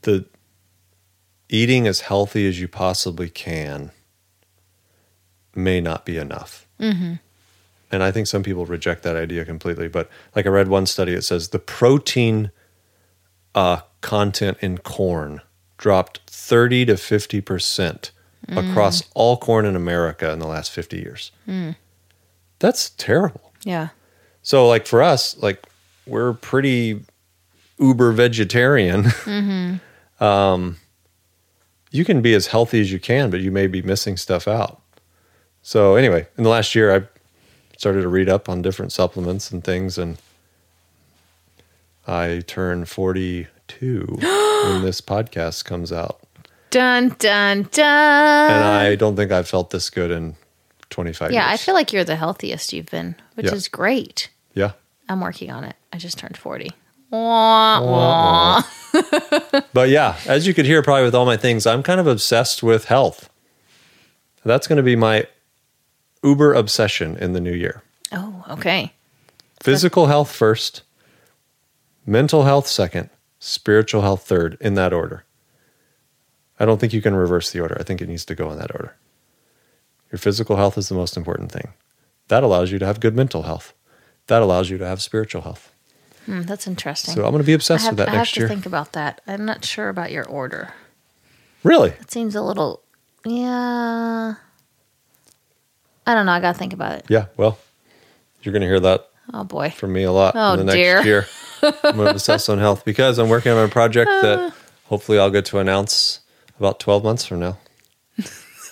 the 0.01 0.25
eating 1.53 1.86
as 1.86 2.01
healthy 2.01 2.48
as 2.48 2.60
you 2.60 2.67
possibly 2.67 3.29
can 3.29 3.91
may 5.55 5.79
not 5.79 6.03
be 6.03 6.17
enough. 6.17 6.67
And 7.91 8.03
I 8.03 8.12
think 8.12 8.25
some 8.27 8.41
people 8.41 8.65
reject 8.65 9.03
that 9.03 9.15
idea 9.15 9.45
completely. 9.45 9.88
But 9.88 10.10
like 10.36 10.48
I 10.48 10.50
read 10.50 10.67
one 10.67 10.88
study, 10.88 11.13
it 11.13 11.22
says 11.22 11.50
the 11.50 11.60
protein 11.60 12.50
uh, 13.53 13.81
content 14.01 14.57
in 14.62 14.79
corn 14.79 15.41
dropped 15.77 16.22
30 16.27 16.86
to 16.88 16.93
50% 16.95 18.10
across 18.50 19.03
all 19.13 19.38
corn 19.38 19.65
in 19.65 19.75
America 19.75 20.31
in 20.31 20.39
the 20.39 20.48
last 20.48 20.72
50 20.72 20.98
years. 20.98 21.31
That's 22.60 22.89
terrible. 22.91 23.53
yeah. 23.63 23.89
So, 24.41 24.67
like 24.67 24.88
for 24.88 25.01
us, 25.01 25.38
like 25.38 25.63
we're 26.05 26.33
pretty 26.33 27.05
uber 27.79 28.12
vegetarian. 28.12 29.05
um, 30.19 30.77
you 31.93 32.03
can 32.03 32.21
be 32.21 32.33
as 32.33 32.47
healthy 32.47 32.81
as 32.81 32.91
you 32.91 33.00
can, 33.00 33.29
but 33.29 33.39
you 33.39 33.51
may 33.51 33.67
be 33.67 33.81
missing 33.83 34.17
stuff 34.17 34.47
out. 34.47 34.81
So 35.62 35.95
anyway, 35.95 36.27
in 36.38 36.43
the 36.43 36.50
last 36.50 36.73
year, 36.75 36.93
I 36.93 37.03
started 37.77 38.01
to 38.01 38.07
read 38.09 38.27
up 38.27 38.50
on 38.50 38.63
different 38.63 38.91
supplements 38.91 39.51
and 39.51 39.63
things, 39.63 39.97
and 40.00 40.17
I 42.07 42.41
turn 42.47 42.85
42 42.85 44.05
when 44.19 44.81
this 44.83 45.00
podcast 45.01 45.65
comes 45.65 45.93
out. 45.93 46.19
Dun 46.71 47.15
dun 47.19 47.69
dun. 47.71 48.51
And 48.51 48.63
I 48.63 48.95
don't 48.95 49.15
think 49.15 49.31
I've 49.31 49.47
felt 49.47 49.69
this 49.69 49.91
good 49.91 50.09
in 50.09 50.35
25 50.89 51.31
yeah, 51.31 51.47
years. 51.47 51.62
I 51.62 51.63
feel 51.63 51.75
like 51.75 51.93
you're 51.93 52.03
the 52.03 52.15
healthiest 52.15 52.73
you've 52.73 52.89
been, 52.89 53.15
which 53.35 53.45
Yeah. 53.45 53.53
is 53.53 53.67
great. 53.67 54.29
Yeah. 54.55 54.71
I'm 55.07 55.21
working 55.21 55.51
on 55.51 55.63
it. 55.63 55.75
I 55.93 55.97
just 56.00 56.17
turned 56.17 56.38
40. 56.38 56.71
Wah, 57.13 57.79
wah. 57.82 58.63
But 59.74 59.89
yeah, 59.89 60.17
as 60.27 60.46
you 60.46 60.53
could 60.53 60.65
hear 60.65 60.82
probably 60.82 61.03
with 61.03 61.15
all 61.15 61.25
my 61.25 61.38
things, 61.38 61.65
I'm 61.65 61.84
kind 61.84 62.00
of 62.00 62.08
obsessed 62.08 62.62
with 62.62 62.86
health. 62.86 63.29
That's 64.43 64.67
going 64.67 64.77
to 64.77 64.84
be 64.84 64.96
my 64.96 65.27
uber 66.24 66.53
obsession 66.53 67.17
in 67.17 67.34
the 67.34 67.39
new 67.39 67.53
year. 67.53 67.84
Oh, 68.12 68.43
okay. 68.50 68.93
Physical 69.60 70.08
health 70.08 70.32
first, 70.32 70.84
mental 72.05 72.43
health 72.43 72.67
second, 72.67 73.10
spiritual 73.39 74.01
health 74.01 74.27
third, 74.27 74.58
in 74.60 74.75
that 74.75 74.93
order. 74.93 75.24
I 76.60 76.65
don't 76.65 76.79
think 76.79 76.93
you 76.93 77.01
can 77.01 77.15
reverse 77.15 77.51
the 77.51 77.60
order. 77.60 77.77
I 77.79 77.84
think 77.84 78.01
it 78.01 78.08
needs 78.10 78.25
to 78.25 78.36
go 78.36 78.51
in 78.51 78.60
that 78.60 78.72
order. 78.72 78.96
Your 80.12 80.20
physical 80.20 80.58
health 80.58 80.77
is 80.77 80.89
the 80.89 80.96
most 80.96 81.17
important 81.17 81.51
thing. 81.51 81.74
That 82.27 82.43
allows 82.43 82.72
you 82.72 82.79
to 82.79 82.86
have 82.86 83.00
good 83.00 83.15
mental 83.15 83.43
health. 83.43 83.74
That 84.27 84.41
allows 84.41 84.70
you 84.70 84.77
to 84.77 84.86
have 84.86 85.01
spiritual 85.01 85.41
health. 85.41 85.73
Hmm, 86.25 86.42
that's 86.44 86.68
interesting. 86.68 87.15
So 87.15 87.25
I'm 87.25 87.32
going 87.32 87.44
to 87.44 87.46
be 87.46 87.53
obsessed 87.53 87.86
have, 87.86 87.94
with 87.98 88.06
that 88.06 88.10
I 88.10 88.15
have 88.18 88.32
to 88.32 88.39
year. 88.42 88.48
think 88.48 88.65
about 88.65 88.94
that. 88.94 89.22
I'm 89.27 89.46
not 89.46 89.65
sure 89.65 89.89
about 89.89 90.12
your 90.12 90.25
order. 90.25 90.74
Really? 91.63 91.89
It 91.92 92.12
seems 92.12 92.36
a 92.36 92.42
little, 92.42 92.82
yeah. 93.25 94.36
I 96.06 96.13
don't 96.13 96.25
know. 96.25 96.32
I 96.34 96.39
got 96.39 96.53
to 96.53 96.58
think 96.60 96.74
about 96.74 96.94
it. 97.00 97.06
Yeah. 97.10 97.25
Well, 97.38 97.58
you're 98.42 98.51
going 98.53 98.62
to 98.62 98.68
hear 98.68 98.80
that 98.82 99.08
Oh, 99.34 99.44
boy. 99.46 99.70
from 99.70 99.94
me 99.94 100.03
a 100.03 100.12
lot 100.12 100.34
Oh, 100.36 100.53
in 100.53 100.60
the 100.60 100.65
next 100.65 100.75
dear. 100.77 101.01
year. 101.03 101.25
I'm 101.62 101.96
going 101.96 102.08
to 102.08 102.12
obsess 102.12 102.50
on 102.50 102.58
health 102.60 102.84
because 102.84 103.18
I'm 103.20 103.30
working 103.30 103.51
on 103.53 103.65
a 103.65 103.70
project 103.70 104.10
that 104.22 104.53
hopefully 104.86 105.18
I'll 105.20 105.30
get 105.32 105.46
to 105.46 105.60
announce 105.60 106.20
about 106.60 106.80
12 106.80 107.03
months 107.03 107.25
from 107.25 107.39
now. 107.39 107.58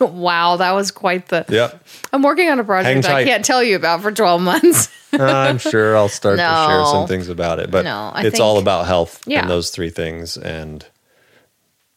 wow, 0.05 0.58
that 0.58 0.72
was 0.72 0.91
quite 0.91 1.27
the. 1.27 1.46
Yep. 1.48 1.84
I'm 2.13 2.24
working 2.24 2.50
on 2.50 2.60
a 2.60 2.63
project 2.63 3.05
I 3.05 3.24
can't 3.24 3.46
tell 3.46 3.63
you 3.63 3.75
about 3.75 4.01
for 4.01 4.12
12 4.12 4.41
months. 4.41 4.89
I'm 5.13 5.58
sure 5.58 5.96
I'll 5.98 6.10
start 6.10 6.38
to 6.38 6.43
share 6.43 6.86
some 6.86 7.08
things 7.08 7.29
about 7.29 7.60
it, 7.60 7.70
but 7.70 7.86
No, 7.86 8.13
it's 8.15 8.39
all 8.39 8.58
about 8.60 8.86
health 8.86 9.22
Yeah. 9.25 9.41
and 9.41 9.50
those 9.50 9.70
three 9.70 9.89
things. 9.89 10.38
And 10.38 10.86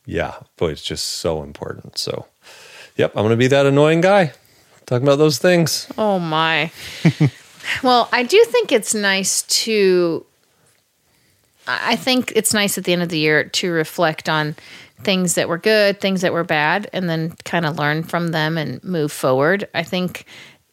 yeah, 0.04 0.34
boy, 0.56 0.72
it's 0.72 0.82
just 0.82 1.04
so 1.06 1.42
important. 1.42 1.96
So, 1.98 2.26
yep, 2.96 3.12
I'm 3.14 3.22
going 3.22 3.30
to 3.30 3.36
be 3.36 3.46
that 3.48 3.66
annoying 3.66 4.00
guy 4.00 4.32
talking 4.86 5.06
about 5.06 5.16
those 5.16 5.38
things. 5.38 5.88
Oh 5.96 6.18
my. 6.18 6.70
well, 7.82 8.08
I 8.12 8.22
do 8.24 8.42
think 8.48 8.72
it's 8.72 8.94
nice 8.94 9.42
to 9.42 10.26
I 11.66 11.96
think 11.96 12.32
it's 12.36 12.52
nice 12.52 12.76
at 12.76 12.84
the 12.84 12.92
end 12.92 13.02
of 13.02 13.08
the 13.08 13.18
year 13.18 13.44
to 13.44 13.70
reflect 13.70 14.28
on 14.28 14.54
things 15.02 15.34
that 15.34 15.48
were 15.48 15.58
good, 15.58 16.00
things 16.00 16.22
that 16.22 16.32
were 16.32 16.44
bad, 16.44 16.88
and 16.92 17.08
then 17.08 17.32
kind 17.44 17.66
of 17.66 17.78
learn 17.78 18.02
from 18.02 18.28
them 18.28 18.56
and 18.56 18.82
move 18.82 19.12
forward. 19.12 19.68
I 19.74 19.82
think 19.82 20.24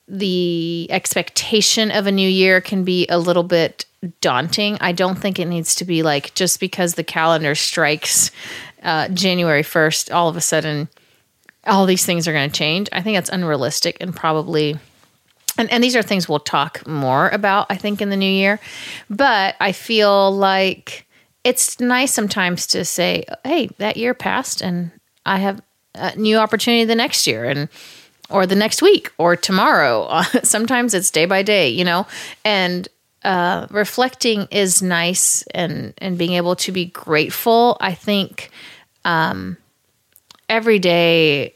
the 0.07 0.87
expectation 0.89 1.91
of 1.91 2.07
a 2.07 2.11
new 2.11 2.27
year 2.27 2.61
can 2.61 2.83
be 2.83 3.07
a 3.07 3.17
little 3.17 3.43
bit 3.43 3.85
daunting. 4.19 4.77
I 4.81 4.91
don't 4.91 5.17
think 5.17 5.39
it 5.39 5.45
needs 5.45 5.75
to 5.75 5.85
be 5.85 6.03
like 6.03 6.33
just 6.33 6.59
because 6.59 6.95
the 6.95 7.03
calendar 7.03 7.55
strikes 7.55 8.31
uh, 8.83 9.07
January 9.09 9.63
1st, 9.63 10.13
all 10.13 10.27
of 10.27 10.35
a 10.35 10.41
sudden 10.41 10.89
all 11.65 11.85
these 11.85 12.05
things 12.05 12.27
are 12.27 12.33
going 12.33 12.49
to 12.49 12.55
change. 12.55 12.89
I 12.91 13.01
think 13.01 13.15
that's 13.15 13.29
unrealistic 13.29 13.97
and 14.01 14.15
probably 14.15 14.77
and, 15.57 15.69
and 15.69 15.83
these 15.83 15.95
are 15.95 16.01
things 16.01 16.29
we'll 16.29 16.39
talk 16.39 16.87
more 16.87 17.27
about, 17.29 17.67
I 17.69 17.75
think, 17.75 18.01
in 18.01 18.09
the 18.09 18.15
new 18.15 18.25
year. 18.25 18.59
But 19.09 19.55
I 19.59 19.73
feel 19.73 20.31
like 20.31 21.05
it's 21.43 21.79
nice 21.79 22.13
sometimes 22.13 22.67
to 22.67 22.85
say, 22.85 23.25
hey, 23.43 23.69
that 23.77 23.97
year 23.97 24.13
passed 24.13 24.61
and 24.61 24.91
I 25.25 25.39
have 25.39 25.61
a 25.95 26.15
new 26.15 26.37
opportunity 26.37 26.85
the 26.85 26.95
next 26.95 27.27
year 27.27 27.45
and 27.45 27.67
or 28.29 28.45
the 28.45 28.55
next 28.55 28.81
week 28.81 29.11
or 29.17 29.35
tomorrow. 29.35 30.21
sometimes 30.43 30.93
it's 30.93 31.11
day 31.11 31.25
by 31.25 31.43
day, 31.43 31.69
you 31.69 31.83
know? 31.83 32.07
And 32.45 32.87
uh, 33.23 33.67
reflecting 33.69 34.47
is 34.51 34.81
nice 34.81 35.43
and, 35.53 35.93
and 35.97 36.17
being 36.17 36.33
able 36.33 36.55
to 36.57 36.71
be 36.71 36.85
grateful. 36.85 37.77
I 37.79 37.93
think 37.93 38.49
um, 39.03 39.57
every 40.49 40.79
day 40.79 41.55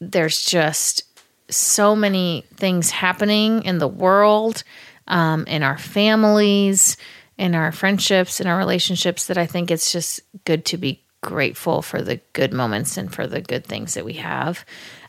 there's 0.00 0.44
just 0.44 1.04
so 1.48 1.94
many 1.94 2.44
things 2.56 2.90
happening 2.90 3.62
in 3.64 3.78
the 3.78 3.88
world, 3.88 4.64
um, 5.06 5.44
in 5.46 5.62
our 5.62 5.78
families, 5.78 6.96
in 7.38 7.54
our 7.54 7.72
friendships, 7.72 8.40
in 8.40 8.46
our 8.46 8.58
relationships 8.58 9.26
that 9.26 9.38
I 9.38 9.46
think 9.46 9.70
it's 9.70 9.92
just 9.92 10.20
good 10.44 10.64
to 10.66 10.76
be 10.76 11.02
grateful 11.20 11.82
for 11.82 12.02
the 12.02 12.20
good 12.32 12.52
moments 12.52 12.96
and 12.96 13.12
for 13.12 13.26
the 13.26 13.40
good 13.40 13.64
things 13.64 13.94
that 13.94 14.04
we 14.04 14.14
have. 14.14 14.64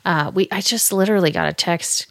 Uh, 0.06 0.32
we 0.34 0.48
I 0.52 0.62
just 0.62 0.94
literally 0.94 1.32
got 1.32 1.48
a 1.48 1.54
text 1.54 2.08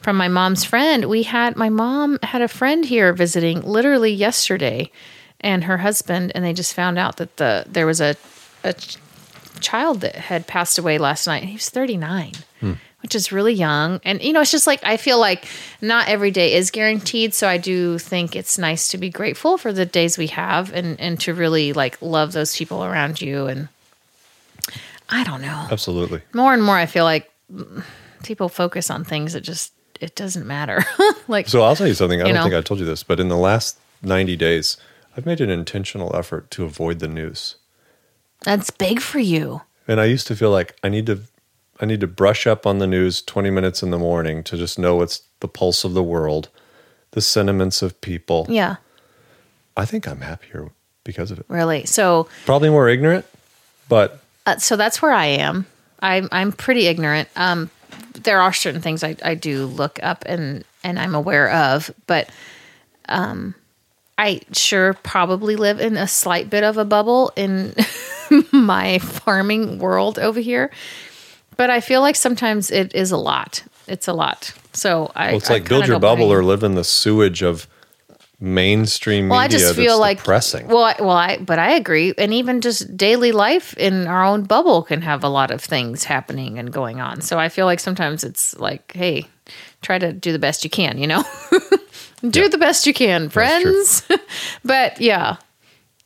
from 0.00 0.16
my 0.16 0.28
mom's 0.28 0.64
friend. 0.64 1.04
We 1.06 1.22
had 1.22 1.56
my 1.56 1.68
mom 1.68 2.18
had 2.22 2.42
a 2.42 2.48
friend 2.48 2.84
here 2.84 3.12
visiting 3.12 3.60
literally 3.62 4.12
yesterday, 4.12 4.90
and 5.40 5.64
her 5.64 5.78
husband, 5.78 6.32
and 6.34 6.44
they 6.44 6.52
just 6.52 6.74
found 6.74 6.98
out 6.98 7.16
that 7.16 7.36
the 7.36 7.64
there 7.68 7.86
was 7.86 8.00
a 8.00 8.16
a 8.64 8.72
ch- 8.74 8.96
child 9.60 10.00
that 10.00 10.14
had 10.16 10.46
passed 10.46 10.78
away 10.78 10.98
last 10.98 11.26
night. 11.26 11.44
He 11.44 11.54
was 11.54 11.68
39, 11.68 12.32
which 13.02 13.14
is 13.14 13.32
really 13.32 13.52
young. 13.52 14.00
And, 14.04 14.22
you 14.22 14.32
know, 14.32 14.40
it's 14.40 14.50
just 14.50 14.66
like, 14.66 14.80
I 14.84 14.96
feel 14.96 15.18
like 15.18 15.44
not 15.80 16.08
every 16.08 16.30
day 16.30 16.54
is 16.54 16.70
guaranteed. 16.70 17.34
So 17.34 17.48
I 17.48 17.58
do 17.58 17.98
think 17.98 18.36
it's 18.36 18.58
nice 18.58 18.88
to 18.88 18.98
be 18.98 19.10
grateful 19.10 19.58
for 19.58 19.72
the 19.72 19.84
days 19.86 20.16
we 20.16 20.28
have 20.28 20.72
and, 20.72 20.98
and 21.00 21.18
to 21.20 21.34
really 21.34 21.72
like 21.72 22.00
love 22.00 22.32
those 22.32 22.56
people 22.56 22.84
around 22.84 23.20
you. 23.20 23.46
And 23.46 23.68
I 25.08 25.24
don't 25.24 25.42
know. 25.42 25.66
Absolutely. 25.70 26.22
More 26.32 26.54
and 26.54 26.62
more, 26.62 26.76
I 26.76 26.86
feel 26.86 27.04
like 27.04 27.30
people 28.22 28.48
focus 28.48 28.88
on 28.90 29.04
things 29.04 29.32
that 29.32 29.42
just, 29.42 29.72
it 30.00 30.14
doesn't 30.14 30.46
matter. 30.46 30.84
like, 31.28 31.48
So 31.48 31.62
I'll 31.62 31.76
tell 31.76 31.86
you 31.88 31.94
something. 31.94 32.20
I 32.22 32.26
You 32.26 32.32
don't 32.32 32.36
know? 32.36 32.42
think 32.44 32.54
I 32.54 32.60
told 32.62 32.80
you 32.80 32.86
this, 32.86 33.02
but 33.02 33.20
in 33.20 33.28
the 33.28 33.36
last 33.36 33.78
90 34.02 34.36
days, 34.36 34.76
I've 35.16 35.26
made 35.26 35.40
an 35.40 35.50
intentional 35.50 36.14
effort 36.16 36.50
to 36.52 36.64
avoid 36.64 37.00
the 37.00 37.08
news. 37.08 37.56
that's 38.42 38.70
big 38.70 39.00
for 39.00 39.18
you. 39.18 39.62
And 39.86 40.00
I 40.00 40.04
used 40.06 40.26
to 40.28 40.36
feel 40.36 40.50
like 40.50 40.76
I 40.82 40.88
need 40.88 41.06
to 41.06 41.20
I 41.82 41.84
need 41.84 42.00
to 42.00 42.06
brush 42.06 42.46
up 42.46 42.64
on 42.64 42.78
the 42.78 42.86
news 42.86 43.20
20 43.20 43.50
minutes 43.50 43.82
in 43.82 43.90
the 43.90 43.98
morning 43.98 44.44
to 44.44 44.56
just 44.56 44.78
know 44.78 44.94
what's 44.94 45.22
the 45.40 45.48
pulse 45.48 45.82
of 45.82 45.94
the 45.94 46.02
world, 46.02 46.48
the 47.10 47.20
sentiments 47.20 47.82
of 47.82 48.00
people. 48.00 48.46
Yeah, 48.48 48.76
I 49.76 49.84
think 49.84 50.06
I'm 50.06 50.20
happier 50.20 50.70
because 51.02 51.32
of 51.32 51.40
it. 51.40 51.46
really. 51.48 51.84
So, 51.84 52.28
Probably 52.46 52.70
more 52.70 52.88
ignorant, 52.88 53.26
but 53.88 54.22
Uh, 54.46 54.58
so 54.58 54.76
that's 54.76 55.02
where 55.02 55.12
I 55.12 55.26
am. 55.26 55.66
I'm 56.00 56.28
I'm 56.30 56.52
pretty 56.52 56.86
ignorant. 56.86 57.28
Um, 57.34 57.68
there 58.14 58.40
are 58.40 58.52
certain 58.52 58.80
things 58.80 59.02
I, 59.02 59.16
I 59.24 59.34
do 59.34 59.66
look 59.66 59.98
up 60.04 60.22
and 60.26 60.64
and 60.84 61.00
I'm 61.00 61.16
aware 61.16 61.50
of, 61.50 61.92
but 62.06 62.30
um, 63.08 63.56
I 64.16 64.42
sure 64.52 64.94
probably 64.94 65.56
live 65.56 65.80
in 65.80 65.96
a 65.96 66.06
slight 66.06 66.48
bit 66.48 66.62
of 66.62 66.76
a 66.76 66.84
bubble 66.84 67.32
in 67.34 67.74
my 68.52 69.00
farming 69.00 69.80
world 69.80 70.20
over 70.20 70.38
here. 70.38 70.70
But 71.56 71.70
I 71.70 71.80
feel 71.80 72.00
like 72.00 72.16
sometimes 72.16 72.70
it 72.70 72.94
is 72.94 73.10
a 73.10 73.16
lot. 73.16 73.62
It's 73.86 74.08
a 74.08 74.12
lot. 74.12 74.52
So 74.72 75.12
I 75.14 75.28
well, 75.28 75.36
it's 75.36 75.50
I 75.50 75.54
like 75.54 75.68
build 75.68 75.86
your 75.86 75.98
bubble 75.98 76.32
or 76.32 76.42
live 76.42 76.62
in 76.62 76.74
the 76.74 76.84
sewage 76.84 77.42
of 77.42 77.66
mainstream 78.42 79.28
well, 79.28 79.38
I 79.38 79.46
just 79.46 79.76
feel 79.76 79.98
like 79.98 80.18
depressing. 80.18 80.66
Well, 80.66 80.82
I, 80.82 80.96
well, 80.98 81.10
I 81.10 81.38
but 81.38 81.58
I 81.58 81.72
agree, 81.72 82.12
and 82.18 82.34
even 82.34 82.60
just 82.60 82.96
daily 82.96 83.32
life 83.32 83.74
in 83.76 84.08
our 84.08 84.24
own 84.24 84.42
bubble 84.42 84.82
can 84.82 85.00
have 85.02 85.22
a 85.22 85.28
lot 85.28 85.50
of 85.50 85.62
things 85.62 86.04
happening 86.04 86.58
and 86.58 86.72
going 86.72 87.00
on. 87.00 87.20
So 87.20 87.38
I 87.38 87.48
feel 87.48 87.66
like 87.66 87.80
sometimes 87.80 88.24
it's 88.24 88.58
like, 88.58 88.92
hey, 88.94 89.26
try 89.80 89.98
to 89.98 90.12
do 90.12 90.32
the 90.32 90.38
best 90.40 90.64
you 90.64 90.70
can, 90.70 90.98
you 90.98 91.06
know, 91.06 91.24
do 92.28 92.48
the 92.48 92.58
best 92.58 92.86
you 92.86 92.92
can, 92.92 93.28
friends. 93.28 94.02
but 94.64 95.00
yeah, 95.00 95.36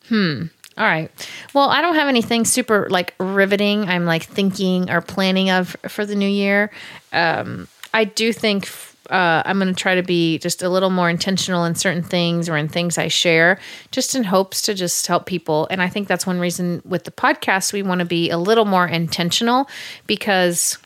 hmm. 0.09 0.47
All 0.79 0.85
right. 0.85 1.11
Well, 1.55 1.71
I 1.71 1.81
don't 1.81 1.95
have 1.95 2.09
anything 2.09 2.45
super 2.45 2.89
like 2.91 3.15
riveting. 3.19 3.89
I'm 3.89 4.05
like 4.05 4.25
thinking 4.25 4.91
or 4.91 5.01
planning 5.01 5.51
of 5.51 5.75
for 5.89 6.05
the 6.05 6.15
new 6.15 6.29
year. 6.29 6.71
Um, 7.13 7.67
I 7.95 8.05
do 8.05 8.33
think 8.33 8.69
uh, 9.11 9.43
I'm 9.45 9.59
going 9.59 9.73
to 9.73 9.81
try 9.81 9.95
to 9.95 10.03
be 10.03 10.39
just 10.39 10.63
a 10.63 10.69
little 10.69 10.91
more 10.91 11.09
intentional 11.09 11.65
in 11.65 11.75
certain 11.75 12.03
things 12.03 12.49
or 12.49 12.57
in 12.57 12.69
things 12.69 12.99
I 12.99 13.09
share, 13.09 13.59
just 13.91 14.15
in 14.15 14.25
hopes 14.25 14.63
to 14.63 14.75
just 14.75 15.07
help 15.07 15.27
people. 15.27 15.67
And 15.71 15.81
I 15.81 15.89
think 15.89 16.09
that's 16.09 16.27
one 16.27 16.41
reason 16.41 16.83
with 16.85 17.05
the 17.05 17.11
podcast 17.11 17.73
we 17.73 17.83
want 17.83 18.01
to 18.01 18.05
be 18.05 18.31
a 18.31 18.39
little 18.39 18.65
more 18.65 18.87
intentional 18.87 19.69
because 20.07 20.79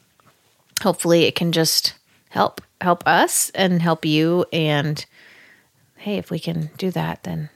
hopefully 0.83 1.25
it 1.25 1.35
can 1.35 1.53
just 1.53 1.95
help 2.29 2.61
help 2.81 3.07
us 3.07 3.51
and 3.51 3.83
help 3.83 4.05
you. 4.05 4.45
And 4.53 5.05
hey, 5.97 6.17
if 6.17 6.31
we 6.31 6.39
can 6.39 6.71
do 6.79 6.91
that, 6.93 7.25
then 7.25 7.51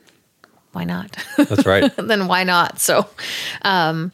why 0.74 0.84
not? 0.84 1.16
That's 1.36 1.64
right. 1.66 1.90
then 1.96 2.26
why 2.26 2.44
not? 2.44 2.80
So, 2.80 3.08
um, 3.62 4.12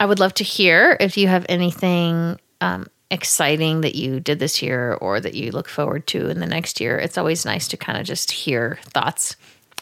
I 0.00 0.06
would 0.06 0.20
love 0.20 0.34
to 0.34 0.44
hear 0.44 0.96
if 1.00 1.16
you 1.16 1.26
have 1.28 1.44
anything 1.48 2.38
um, 2.60 2.86
exciting 3.10 3.80
that 3.80 3.94
you 3.94 4.20
did 4.20 4.38
this 4.38 4.62
year 4.62 4.92
or 5.00 5.18
that 5.20 5.34
you 5.34 5.50
look 5.50 5.68
forward 5.68 6.06
to 6.08 6.28
in 6.28 6.38
the 6.40 6.46
next 6.46 6.80
year. 6.80 6.96
It's 6.98 7.18
always 7.18 7.44
nice 7.44 7.66
to 7.68 7.76
kind 7.76 7.98
of 7.98 8.06
just 8.06 8.30
hear 8.30 8.78
thoughts. 8.84 9.34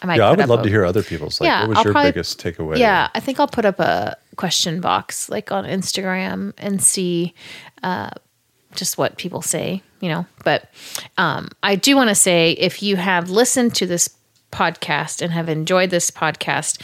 I 0.03 0.07
might 0.07 0.17
Yeah, 0.19 0.29
I 0.29 0.31
would 0.31 0.49
love 0.49 0.61
a- 0.61 0.63
to 0.65 0.69
hear 0.69 0.85
other 0.85 1.03
people's. 1.03 1.41
Like, 1.41 1.49
Yeah, 1.49 1.61
what 1.63 1.69
was 1.71 1.79
I'll 1.79 1.85
your 1.85 1.93
probably- 1.93 2.13
biggest 2.13 2.43
takeaway? 2.43 2.79
Yeah, 2.79 3.09
I 3.15 3.21
think 3.21 3.41
I'll 3.41 3.49
put 3.49 3.65
up 3.65 3.79
a 3.81 4.17
question 4.37 4.81
box 4.81 5.29
like 5.29 5.51
on 5.53 5.65
Instagram 5.65 6.53
and 6.59 6.83
see 6.83 7.35
uh, 7.83 8.11
just 8.75 8.97
what 8.99 9.17
people 9.17 9.43
say, 9.43 9.83
you 10.01 10.09
know. 10.09 10.27
But 10.45 10.71
um, 11.19 11.49
I 11.63 11.77
do 11.77 11.97
want 11.97 12.09
to 12.11 12.15
say 12.15 12.53
if 12.53 12.83
you 12.83 12.97
have 12.97 13.29
listened 13.31 13.75
to 13.77 13.87
this 13.87 14.09
podcast 14.57 15.21
and 15.23 15.33
have 15.33 15.49
enjoyed 15.49 15.91
this 15.91 16.11
podcast, 16.11 16.81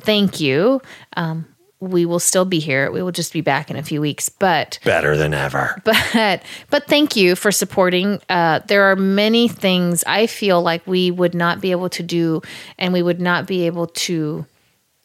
thank 0.00 0.40
you. 0.40 0.82
Um, 1.16 1.46
we 1.80 2.06
will 2.06 2.20
still 2.20 2.44
be 2.44 2.60
here. 2.60 2.92
We 2.92 3.02
will 3.02 3.10
just 3.12 3.32
be 3.32 3.40
back 3.40 3.68
in 3.70 3.76
a 3.76 3.82
few 3.82 4.00
weeks, 4.00 4.28
but 4.28 4.78
Better 4.84 5.16
than 5.16 5.34
ever. 5.34 5.80
but 5.84 6.42
but 6.70 6.86
thank 6.86 7.16
you 7.16 7.34
for 7.34 7.50
supporting 7.50 8.20
uh, 8.28 8.60
there 8.66 8.84
are 8.84 8.94
many 8.96 9.48
things 9.48 10.04
i 10.06 10.26
feel 10.28 10.62
like 10.62 10.86
we 10.86 11.10
would 11.10 11.34
not 11.34 11.60
be 11.60 11.70
able 11.72 11.88
to 11.88 12.02
do 12.04 12.40
and 12.78 12.92
we 12.92 13.02
would 13.02 13.20
not 13.20 13.46
be 13.48 13.66
able 13.66 13.88
to 13.88 14.46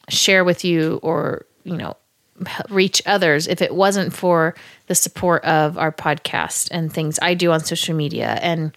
share 0.09 0.43
with 0.43 0.63
you 0.63 0.99
or 1.01 1.45
you 1.63 1.75
know 1.75 1.95
reach 2.69 3.01
others 3.07 3.47
if 3.47 3.59
it 3.61 3.73
wasn't 3.73 4.13
for 4.13 4.53
the 4.85 4.93
support 4.95 5.43
of 5.45 5.77
our 5.79 5.91
podcast 5.91 6.67
and 6.71 6.93
things 6.93 7.17
i 7.23 7.33
do 7.33 7.51
on 7.51 7.59
social 7.59 7.95
media 7.95 8.37
and 8.43 8.71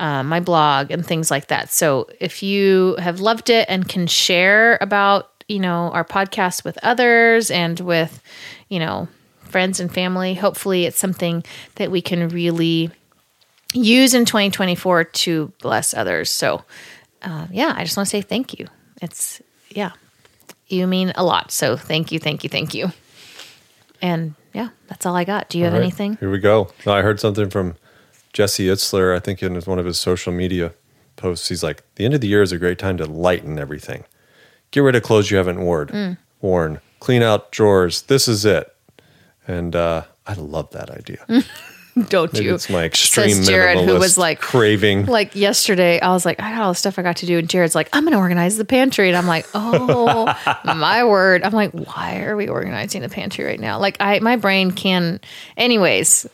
uh, 0.00 0.22
my 0.22 0.40
blog 0.40 0.90
and 0.90 1.04
things 1.06 1.30
like 1.30 1.48
that. 1.48 1.70
So 1.70 2.08
if 2.18 2.42
you 2.42 2.96
have 2.98 3.20
loved 3.20 3.50
it 3.50 3.66
and 3.68 3.86
can 3.86 4.06
share 4.06 4.78
about 4.80 5.44
you 5.46 5.60
know 5.60 5.90
our 5.92 6.04
podcast 6.04 6.64
with 6.64 6.78
others 6.82 7.50
and 7.50 7.78
with 7.80 8.22
you 8.68 8.78
know 8.78 9.08
friends 9.42 9.80
and 9.80 9.92
family 9.92 10.32
hopefully 10.34 10.86
it's 10.86 10.98
something 10.98 11.42
that 11.74 11.90
we 11.90 12.00
can 12.00 12.28
really 12.28 12.88
use 13.74 14.14
in 14.14 14.24
2024 14.24 15.04
to 15.04 15.52
bless 15.60 15.92
others. 15.92 16.30
So 16.30 16.64
uh, 17.22 17.46
yeah 17.50 17.74
i 17.76 17.84
just 17.84 17.96
want 17.96 18.06
to 18.06 18.10
say 18.10 18.22
thank 18.22 18.58
you. 18.58 18.66
It's 19.02 19.42
yeah 19.68 19.92
you 20.66 20.86
mean 20.86 21.12
a 21.14 21.24
lot. 21.24 21.52
So 21.52 21.76
thank 21.76 22.10
you 22.10 22.18
thank 22.18 22.42
you 22.42 22.48
thank 22.48 22.72
you. 22.72 22.90
And 24.00 24.34
yeah 24.54 24.70
that's 24.88 25.04
all 25.04 25.14
i 25.14 25.24
got. 25.24 25.50
Do 25.50 25.58
you 25.58 25.64
have 25.64 25.74
All 25.74 25.80
right, 25.80 25.84
anything? 25.84 26.16
Here 26.16 26.30
we 26.30 26.38
go. 26.38 26.70
I 26.86 27.02
heard 27.02 27.20
something 27.20 27.50
from 27.50 27.76
Jesse 28.32 28.66
Itzler, 28.66 29.14
I 29.14 29.20
think 29.20 29.42
in 29.42 29.60
one 29.62 29.78
of 29.78 29.86
his 29.86 29.98
social 29.98 30.32
media 30.32 30.72
posts. 31.16 31.48
He's 31.48 31.62
like, 31.62 31.82
the 31.96 32.04
end 32.04 32.14
of 32.14 32.20
the 32.20 32.28
year 32.28 32.42
is 32.42 32.52
a 32.52 32.58
great 32.58 32.78
time 32.78 32.96
to 32.98 33.06
lighten 33.06 33.58
everything. 33.58 34.04
Get 34.70 34.80
rid 34.80 34.96
of 34.96 35.02
clothes 35.02 35.30
you 35.30 35.36
haven't 35.36 35.60
worn. 35.60 35.88
Mm. 35.88 36.18
Worn. 36.40 36.80
Clean 37.00 37.22
out 37.22 37.50
drawers. 37.50 38.02
This 38.02 38.28
is 38.28 38.44
it. 38.44 38.74
And 39.46 39.74
uh, 39.74 40.04
I 40.26 40.34
love 40.34 40.70
that 40.70 40.90
idea. 40.90 41.24
don't 42.08 42.32
Maybe 42.32 42.46
you 42.46 42.54
it's 42.54 42.70
my 42.70 42.84
extreme 42.84 43.34
Says 43.34 43.48
jared 43.48 43.80
who 43.80 43.94
was 43.98 44.16
like 44.16 44.40
craving. 44.40 45.06
like 45.06 45.34
yesterday 45.34 46.00
i 46.00 46.10
was 46.12 46.24
like 46.24 46.40
i 46.40 46.52
got 46.52 46.62
all 46.62 46.70
the 46.70 46.76
stuff 46.76 46.98
i 47.00 47.02
got 47.02 47.16
to 47.16 47.26
do 47.26 47.38
and 47.38 47.48
jared's 47.50 47.74
like 47.74 47.88
i'm 47.92 48.04
gonna 48.04 48.16
organize 48.16 48.56
the 48.56 48.64
pantry 48.64 49.08
and 49.08 49.16
i'm 49.16 49.26
like 49.26 49.44
oh 49.54 50.32
my 50.64 51.04
word 51.04 51.42
i'm 51.42 51.52
like 51.52 51.72
why 51.72 52.22
are 52.22 52.36
we 52.36 52.48
organizing 52.48 53.02
the 53.02 53.08
pantry 53.08 53.44
right 53.44 53.58
now 53.58 53.78
like 53.78 53.96
i 53.98 54.20
my 54.20 54.36
brain 54.36 54.70
can 54.70 55.20
anyways 55.56 56.28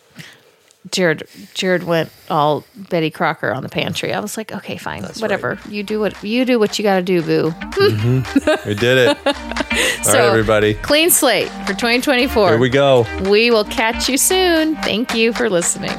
jared 0.92 1.27
jared 1.55 1.83
went 1.85 2.11
all 2.31 2.64
betty 2.77 3.11
crocker 3.11 3.53
on 3.53 3.62
the 3.62 3.68
pantry. 3.68 4.12
I 4.12 4.20
was 4.20 4.37
like 4.37 4.53
okay 4.53 4.77
fine 4.77 5.03
whatever. 5.18 5.59
you 5.68 5.83
do 5.83 5.99
what 6.01 6.22
you 6.22 6.44
do 6.44 6.59
what 6.59 6.79
you 6.79 6.83
gotta 6.83 7.03
do 7.03 7.22
boo. 7.22 7.51
Mm-hmm. 7.51 8.68
We 8.68 8.75
did 8.75 8.99
it. 8.99 9.27
All 9.27 10.05
So- 10.05 10.18
right, 10.18 10.29
everybody. 10.31 10.75
clean 10.75 11.11
slate 11.11 11.49
for 11.66 11.75
2024 11.75 12.49
Here 12.51 12.59
we 12.59 12.68
go. 12.68 13.05
we 13.29 13.51
will 13.51 13.64
catch 13.64 14.09
you 14.09 14.16
soon. 14.16 14.77
Thank 14.77 15.14
you 15.14 15.33
for 15.33 15.49
listening 15.51 15.90